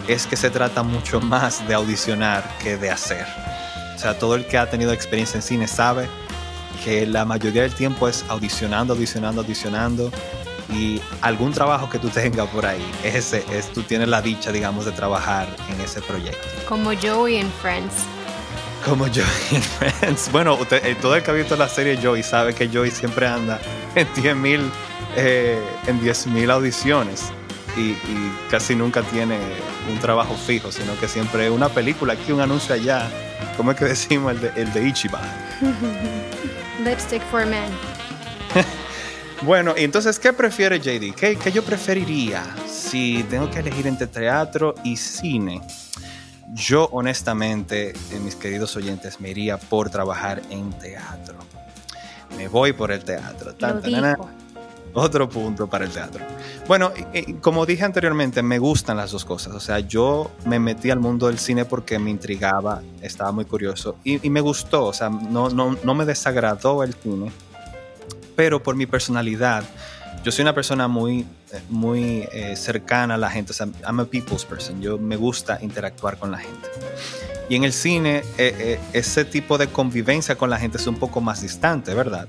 es 0.08 0.26
que 0.26 0.36
se 0.36 0.50
trata 0.50 0.84
mucho 0.84 1.20
más 1.20 1.68
de 1.68 1.74
audicionar 1.74 2.58
que 2.60 2.78
de 2.78 2.92
hacer. 2.92 3.26
O 3.96 4.00
sea, 4.00 4.18
todo 4.18 4.36
el 4.36 4.46
que 4.46 4.58
ha 4.58 4.70
tenido 4.70 4.92
experiencia 4.94 5.38
en 5.38 5.42
cine 5.42 5.68
sabe 5.68 6.08
que 6.76 7.06
la 7.06 7.26
mayoría 7.26 7.64
del 7.64 7.74
tiempo 7.74 8.08
es 8.08 8.26
audicionando, 8.30 8.94
audicionando, 8.94 9.42
audicionando 9.42 10.12
y 10.70 11.00
algún 11.22 11.52
trabajo 11.52 11.90
que 11.90 12.00
tú 12.00 12.10
tengas 12.10 12.48
por 12.50 12.66
ahí, 12.66 12.84
ese 13.04 13.44
es, 13.52 13.72
tú 13.72 13.84
tienes 13.84 14.08
la 14.08 14.22
dicha, 14.22 14.52
digamos, 14.52 14.86
de 14.86 14.92
trabajar 14.92 15.48
en 15.70 15.80
ese 15.82 16.02
proyecto. 16.02 16.48
Como 16.68 16.92
Joey 16.96 17.38
en 17.38 17.52
Friends. 17.62 17.94
Como 18.84 19.06
Joey 19.06 19.26
en 19.52 19.62
Friends. 19.62 20.32
Bueno, 20.32 20.56
usted, 20.56 20.84
eh, 20.86 20.96
todo 21.02 21.16
el 21.16 21.24
que 21.24 21.32
ha 21.32 21.34
visto 21.34 21.56
la 21.56 21.70
serie 21.70 22.00
Joey 22.02 22.24
sabe 22.24 22.54
que 22.54 22.68
Joey 22.68 22.92
siempre 22.92 23.28
anda 23.28 23.60
en 23.96 24.08
10.000 24.14 24.62
eh, 25.18 25.62
en 25.88 26.02
10.000 26.02 26.52
audiciones 26.52 27.32
y, 27.78 27.92
y, 27.92 28.34
casi 28.50 28.76
nunca 28.76 29.02
tiene 29.02 29.38
un 29.90 29.98
trabajo 30.00 30.36
fijo, 30.36 30.72
sino 30.72 30.98
que 31.00 31.08
siempre 31.08 31.50
una 31.50 31.70
película 31.70 32.14
aquí, 32.14 32.32
un 32.32 32.42
anuncio 32.42 32.76
allá. 32.76 33.10
¿Cómo 33.56 33.72
es 33.72 33.78
que 33.78 33.86
decimos 33.96 34.34
el 34.34 34.42
de, 34.42 34.52
el 34.56 34.74
de 34.74 34.88
Ichiban? 34.88 35.24
Lipstick 36.86 37.22
for 37.24 37.46
Men. 37.48 37.72
bueno, 39.42 39.74
entonces, 39.76 40.20
¿qué 40.20 40.32
prefiere 40.32 40.80
JD? 40.80 41.16
¿Qué, 41.16 41.36
¿Qué, 41.36 41.52
yo 41.52 41.64
preferiría 41.64 42.44
si 42.68 43.24
tengo 43.24 43.50
que 43.50 43.60
elegir 43.60 43.88
entre 43.88 44.06
teatro 44.06 44.76
y 44.84 44.96
cine? 44.96 45.62
Yo, 46.54 46.88
honestamente, 46.92 47.94
mis 48.24 48.36
queridos 48.36 48.76
oyentes, 48.76 49.20
me 49.20 49.32
iría 49.32 49.58
por 49.58 49.90
trabajar 49.90 50.44
en 50.52 50.72
teatro. 50.74 51.40
Me 52.38 52.48
voy 52.48 52.72
por 52.72 52.92
el 52.92 53.04
teatro. 53.04 53.56
Tan, 53.56 53.82
tan, 53.82 54.16
otro 54.96 55.30
punto 55.30 55.68
para 55.68 55.86
el 55.86 55.92
teatro. 55.92 56.26
Bueno, 56.68 56.92
como 57.42 57.66
dije 57.66 57.84
anteriormente, 57.84 58.42
me 58.42 58.58
gustan 58.58 58.98
las 58.98 59.12
dos 59.12 59.26
cosas. 59.26 59.54
O 59.54 59.60
sea, 59.60 59.80
yo 59.80 60.32
me 60.46 60.60
metí 60.60 60.90
al 60.90 61.00
mundo 61.00 61.28
del 61.28 61.38
cine 61.38 61.66
porque 61.66 62.00
me 62.00 62.10
intrigaba, 62.10 62.82
estaba 63.02 63.32
muy 63.32 63.46
curioso 63.46 63.98
y, 64.04 64.26
y 64.26 64.30
me 64.30 64.42
gustó. 64.42 64.86
O 64.86 64.94
sea, 64.94 65.10
no, 65.10 65.50
no, 65.50 65.78
no, 65.84 65.96
me 65.96 66.06
desagradó 66.06 66.84
el 66.84 66.94
cine, 66.94 67.32
pero 68.36 68.64
por 68.64 68.76
mi 68.76 68.86
personalidad, 68.86 69.64
yo 70.24 70.32
soy 70.32 70.44
una 70.44 70.56
persona 70.56 70.88
muy, 70.88 71.26
muy 71.70 72.28
eh, 72.32 72.56
cercana 72.56 73.16
a 73.16 73.18
la 73.18 73.30
gente. 73.30 73.52
O 73.52 73.56
sea, 73.56 73.68
I'm 73.86 74.00
a 74.00 74.06
people's 74.06 74.46
person. 74.46 74.82
Yo 74.82 74.98
me 74.98 75.18
gusta 75.18 75.60
interactuar 75.62 76.18
con 76.18 76.32
la 76.32 76.40
gente. 76.40 76.68
Y 77.48 77.56
en 77.56 77.64
el 77.64 77.74
cine, 77.74 78.24
eh, 78.38 78.56
eh, 78.60 78.80
ese 78.94 79.24
tipo 79.24 79.58
de 79.58 79.68
convivencia 79.68 80.36
con 80.36 80.50
la 80.50 80.58
gente 80.58 80.78
es 80.78 80.88
un 80.88 80.96
poco 80.96 81.22
más 81.22 81.42
distante, 81.42 81.94
¿verdad? 81.94 82.28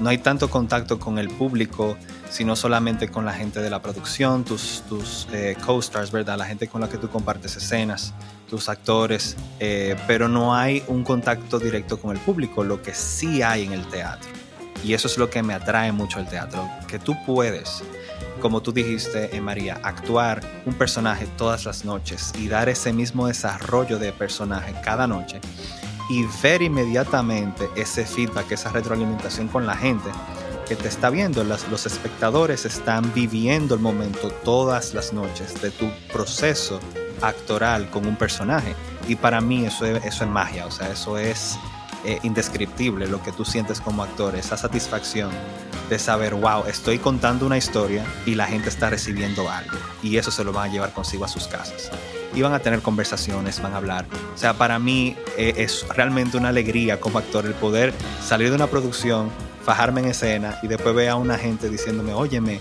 No 0.00 0.08
hay 0.08 0.18
tanto 0.18 0.50
contacto 0.50 0.98
con 0.98 1.18
el 1.18 1.28
público, 1.28 1.96
sino 2.30 2.56
solamente 2.56 3.08
con 3.08 3.24
la 3.24 3.32
gente 3.32 3.60
de 3.60 3.70
la 3.70 3.80
producción, 3.80 4.44
tus, 4.44 4.82
tus 4.88 5.28
eh, 5.32 5.56
co-stars, 5.64 6.10
¿verdad? 6.10 6.38
La 6.38 6.46
gente 6.46 6.68
con 6.68 6.80
la 6.80 6.88
que 6.88 6.98
tú 6.98 7.08
compartes 7.08 7.56
escenas, 7.56 8.12
tus 8.48 8.68
actores, 8.68 9.36
eh, 9.60 9.96
pero 10.06 10.28
no 10.28 10.54
hay 10.54 10.82
un 10.88 11.04
contacto 11.04 11.58
directo 11.58 11.98
con 11.98 12.10
el 12.10 12.18
público, 12.22 12.64
lo 12.64 12.82
que 12.82 12.94
sí 12.94 13.42
hay 13.42 13.64
en 13.64 13.72
el 13.72 13.86
teatro. 13.86 14.30
Y 14.84 14.92
eso 14.92 15.08
es 15.08 15.16
lo 15.16 15.30
que 15.30 15.42
me 15.42 15.54
atrae 15.54 15.92
mucho 15.92 16.18
al 16.18 16.28
teatro, 16.28 16.68
que 16.86 16.98
tú 16.98 17.16
puedes, 17.24 17.82
como 18.40 18.60
tú 18.60 18.72
dijiste, 18.72 19.34
eh, 19.34 19.40
María, 19.40 19.80
actuar 19.82 20.40
un 20.66 20.74
personaje 20.74 21.26
todas 21.38 21.64
las 21.64 21.84
noches 21.84 22.32
y 22.38 22.48
dar 22.48 22.68
ese 22.68 22.92
mismo 22.92 23.26
desarrollo 23.26 23.98
de 23.98 24.12
personaje 24.12 24.74
cada 24.82 25.06
noche 25.06 25.40
y 26.08 26.26
ver 26.42 26.62
inmediatamente 26.62 27.70
ese 27.76 28.04
feedback, 28.04 28.52
esa 28.52 28.70
retroalimentación 28.70 29.48
con 29.48 29.66
la 29.66 29.76
gente 29.76 30.10
que 30.68 30.76
te 30.76 30.88
está 30.88 31.10
viendo. 31.10 31.44
Las, 31.44 31.68
los 31.68 31.86
espectadores 31.86 32.64
están 32.64 33.12
viviendo 33.14 33.74
el 33.74 33.80
momento 33.80 34.30
todas 34.44 34.94
las 34.94 35.12
noches 35.12 35.60
de 35.60 35.70
tu 35.70 35.90
proceso 36.12 36.80
actoral 37.22 37.90
con 37.90 38.06
un 38.06 38.16
personaje. 38.16 38.74
Y 39.08 39.16
para 39.16 39.40
mí 39.40 39.64
eso 39.64 39.86
es, 39.86 40.04
eso 40.04 40.24
es 40.24 40.30
magia, 40.30 40.66
o 40.66 40.70
sea, 40.70 40.90
eso 40.90 41.18
es 41.18 41.58
eh, 42.04 42.18
indescriptible 42.22 43.06
lo 43.06 43.22
que 43.22 43.32
tú 43.32 43.44
sientes 43.44 43.80
como 43.80 44.02
actor, 44.02 44.34
esa 44.34 44.56
satisfacción 44.56 45.30
de 45.88 45.98
saber, 45.98 46.34
wow, 46.34 46.64
estoy 46.66 46.98
contando 46.98 47.44
una 47.44 47.58
historia 47.58 48.04
y 48.24 48.34
la 48.34 48.46
gente 48.46 48.70
está 48.70 48.88
recibiendo 48.88 49.50
algo. 49.50 49.76
Y 50.02 50.16
eso 50.16 50.30
se 50.30 50.44
lo 50.44 50.52
van 50.52 50.70
a 50.70 50.72
llevar 50.72 50.92
consigo 50.92 51.24
a 51.24 51.28
sus 51.28 51.46
casas 51.46 51.90
y 52.34 52.42
van 52.42 52.52
a 52.52 52.58
tener 52.58 52.80
conversaciones, 52.80 53.60
van 53.62 53.74
a 53.74 53.76
hablar. 53.76 54.06
O 54.34 54.38
sea, 54.38 54.54
para 54.54 54.78
mí 54.78 55.16
eh, 55.36 55.54
es 55.56 55.86
realmente 55.88 56.36
una 56.36 56.48
alegría 56.48 57.00
como 57.00 57.18
actor 57.18 57.46
el 57.46 57.54
poder 57.54 57.92
salir 58.22 58.50
de 58.50 58.56
una 58.56 58.66
producción, 58.66 59.30
fajarme 59.64 60.00
en 60.00 60.08
escena 60.08 60.58
y 60.62 60.68
después 60.68 60.94
ver 60.94 61.10
a 61.10 61.16
una 61.16 61.38
gente 61.38 61.68
diciéndome, 61.68 62.12
óyeme, 62.12 62.60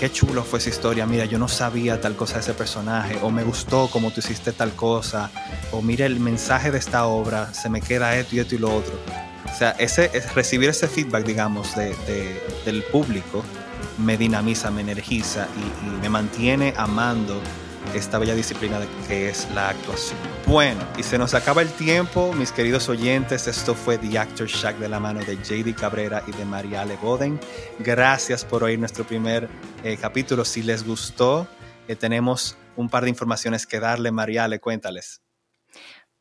qué 0.00 0.10
chulo 0.10 0.42
fue 0.42 0.58
esa 0.58 0.70
historia, 0.70 1.06
mira, 1.06 1.24
yo 1.24 1.38
no 1.38 1.48
sabía 1.48 2.00
tal 2.00 2.16
cosa 2.16 2.34
de 2.34 2.40
ese 2.40 2.54
personaje, 2.54 3.18
o 3.22 3.30
me 3.30 3.44
gustó 3.44 3.88
como 3.90 4.10
tú 4.10 4.20
hiciste 4.20 4.52
tal 4.52 4.72
cosa, 4.72 5.30
o 5.72 5.82
mira 5.82 6.06
el 6.06 6.20
mensaje 6.20 6.70
de 6.70 6.78
esta 6.78 7.06
obra, 7.06 7.54
se 7.54 7.68
me 7.70 7.80
queda 7.80 8.16
esto 8.16 8.36
y 8.36 8.40
esto 8.40 8.54
y 8.54 8.58
lo 8.58 8.74
otro. 8.74 8.94
O 9.52 9.56
sea, 9.56 9.70
ese, 9.72 10.10
recibir 10.34 10.68
ese 10.68 10.88
feedback, 10.88 11.24
digamos, 11.24 11.76
de, 11.76 11.94
de, 12.06 12.42
del 12.64 12.82
público 12.82 13.44
me 13.98 14.16
dinamiza, 14.16 14.70
me 14.72 14.80
energiza 14.80 15.46
y, 15.56 15.86
y 15.86 16.00
me 16.00 16.08
mantiene 16.08 16.74
amando 16.76 17.40
esta 17.94 18.18
bella 18.18 18.34
disciplina 18.34 18.80
que 19.06 19.28
es 19.28 19.48
la 19.54 19.70
actuación. 19.70 20.18
Bueno, 20.46 20.80
y 20.96 21.02
se 21.02 21.18
nos 21.18 21.34
acaba 21.34 21.62
el 21.62 21.70
tiempo, 21.70 22.32
mis 22.32 22.52
queridos 22.52 22.88
oyentes. 22.88 23.46
Esto 23.46 23.74
fue 23.74 23.98
The 23.98 24.18
Actor 24.18 24.46
Shack 24.46 24.78
de 24.78 24.88
la 24.88 25.00
mano 25.00 25.20
de 25.20 25.36
JD 25.36 25.74
Cabrera 25.74 26.22
y 26.26 26.32
de 26.32 26.44
Mariale 26.44 26.96
Boden. 26.96 27.38
Gracias 27.78 28.44
por 28.44 28.64
oír 28.64 28.78
nuestro 28.78 29.04
primer 29.04 29.48
eh, 29.82 29.96
capítulo. 30.00 30.44
Si 30.44 30.62
les 30.62 30.84
gustó, 30.84 31.46
eh, 31.88 31.96
tenemos 31.96 32.56
un 32.76 32.88
par 32.88 33.04
de 33.04 33.10
informaciones 33.10 33.66
que 33.66 33.80
darle. 33.80 34.10
Mariale, 34.10 34.58
cuéntales. 34.60 35.23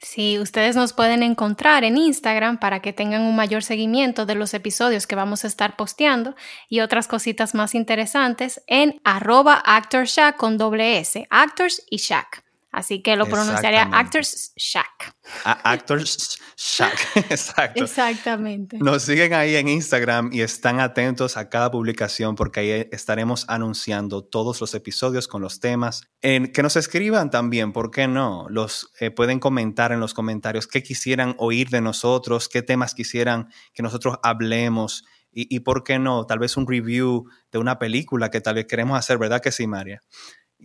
Sí, 0.04 0.38
ustedes 0.38 0.76
nos 0.76 0.92
pueden 0.92 1.24
encontrar 1.24 1.86
en 1.86 1.98
Instagram 1.98 2.60
para 2.60 2.82
que 2.82 2.92
tengan 2.92 3.22
un 3.22 3.38
mayor 3.38 3.64
seguimiento 3.64 4.26
de 4.26 4.36
los 4.36 4.54
episodios 4.54 5.08
que 5.08 5.16
vamos 5.16 5.46
a 5.46 5.48
estar 5.48 5.78
posteando 5.78 6.36
y 6.68 6.82
otras 6.82 7.08
cositas 7.08 7.56
más 7.56 7.74
interesantes 7.74 8.62
en 8.68 9.00
arroba 9.06 9.64
actorshack 9.66 10.36
con 10.36 10.58
doble 10.58 11.00
S, 11.00 11.26
actors 11.30 11.84
y 11.90 11.98
shack. 11.98 12.44
Así 12.74 13.04
que 13.04 13.16
lo 13.16 13.28
pronunciaría 13.28 13.84
Actors 13.84 14.52
Shack. 14.56 15.16
actors 15.44 16.40
Shack, 16.58 17.18
exacto. 17.30 17.84
Exactamente. 17.84 18.80
Nos 18.80 19.04
siguen 19.04 19.36
ahí 19.36 19.56
en 19.56 19.68
Instagram 19.68 20.32
y 20.34 20.42
están 20.42 20.80
atentos 20.80 21.38
a 21.38 21.50
cada 21.50 21.70
publicación 21.70 22.34
porque 22.36 22.60
ahí 22.62 22.88
estaremos 22.92 23.46
anunciando 23.48 24.24
todos 24.24 24.60
los 24.60 24.74
episodios 24.74 25.28
con 25.28 25.44
los 25.44 25.60
temas. 25.60 26.02
En, 26.24 26.52
que 26.52 26.64
nos 26.64 26.76
escriban 26.76 27.30
también, 27.30 27.74
¿por 27.74 27.92
qué 27.92 28.08
no? 28.08 28.48
Los 28.50 28.92
eh, 29.00 29.12
pueden 29.12 29.40
comentar 29.40 29.92
en 29.92 30.00
los 30.00 30.16
comentarios 30.16 30.66
qué 30.66 30.82
quisieran 30.82 31.36
oír 31.38 31.70
de 31.70 31.82
nosotros, 31.82 32.50
qué 32.50 32.64
temas 32.64 32.96
quisieran 32.96 33.50
que 33.76 33.84
nosotros 33.84 34.18
hablemos. 34.24 35.06
Y, 35.32 35.56
y 35.56 35.60
por 35.60 35.84
qué 35.84 36.00
no, 36.00 36.26
tal 36.26 36.40
vez 36.40 36.58
un 36.58 36.68
review 36.68 37.26
de 37.52 37.60
una 37.60 37.78
película 37.78 38.32
que 38.32 38.42
tal 38.42 38.56
vez 38.56 38.66
queremos 38.66 38.98
hacer, 38.98 39.20
¿verdad 39.20 39.42
que 39.42 39.52
sí, 39.52 39.68
María? 39.68 40.02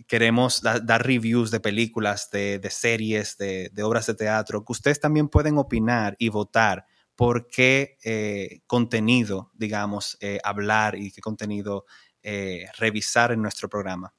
Queremos 0.07 0.61
dar 0.61 1.05
reviews 1.05 1.51
de 1.51 1.59
películas, 1.59 2.29
de, 2.31 2.59
series, 2.69 3.37
de, 3.37 3.71
obras 3.83 4.07
de 4.07 4.15
teatro, 4.15 4.63
que 4.63 4.71
ustedes 4.71 4.99
también 4.99 5.29
pueden 5.29 5.57
opinar 5.57 6.15
y 6.19 6.29
votar 6.29 6.85
por 7.15 7.47
qué 7.47 7.97
eh, 8.03 8.61
contenido, 8.65 9.51
digamos, 9.53 10.17
eh, 10.21 10.39
hablar 10.43 10.95
y 10.95 11.11
qué 11.11 11.21
contenido 11.21 11.85
eh, 12.23 12.65
revisar 12.77 13.31
en 13.31 13.41
nuestro 13.41 13.67
programa. 13.67 14.13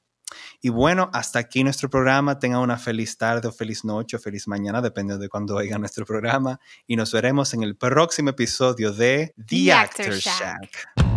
Y 0.61 0.69
bueno, 0.69 1.09
hasta 1.13 1.39
aquí 1.39 1.63
nuestro 1.63 1.89
programa. 1.89 2.39
Tengan 2.39 2.61
una 2.61 2.77
feliz 2.77 3.17
tarde 3.17 3.47
o 3.47 3.51
feliz 3.51 3.83
noche 3.83 4.17
o 4.17 4.19
feliz 4.19 4.47
mañana, 4.47 4.81
dependiendo 4.81 5.21
de 5.21 5.29
cuándo 5.29 5.55
oigan 5.55 5.81
nuestro 5.81 6.05
programa. 6.05 6.59
Y 6.87 6.95
nos 6.95 7.11
veremos 7.11 7.53
en 7.53 7.63
el 7.63 7.75
próximo 7.75 8.29
episodio 8.29 8.93
de 8.93 9.33
The, 9.45 9.73
Actor, 9.73 10.13
Shack. 10.13 11.10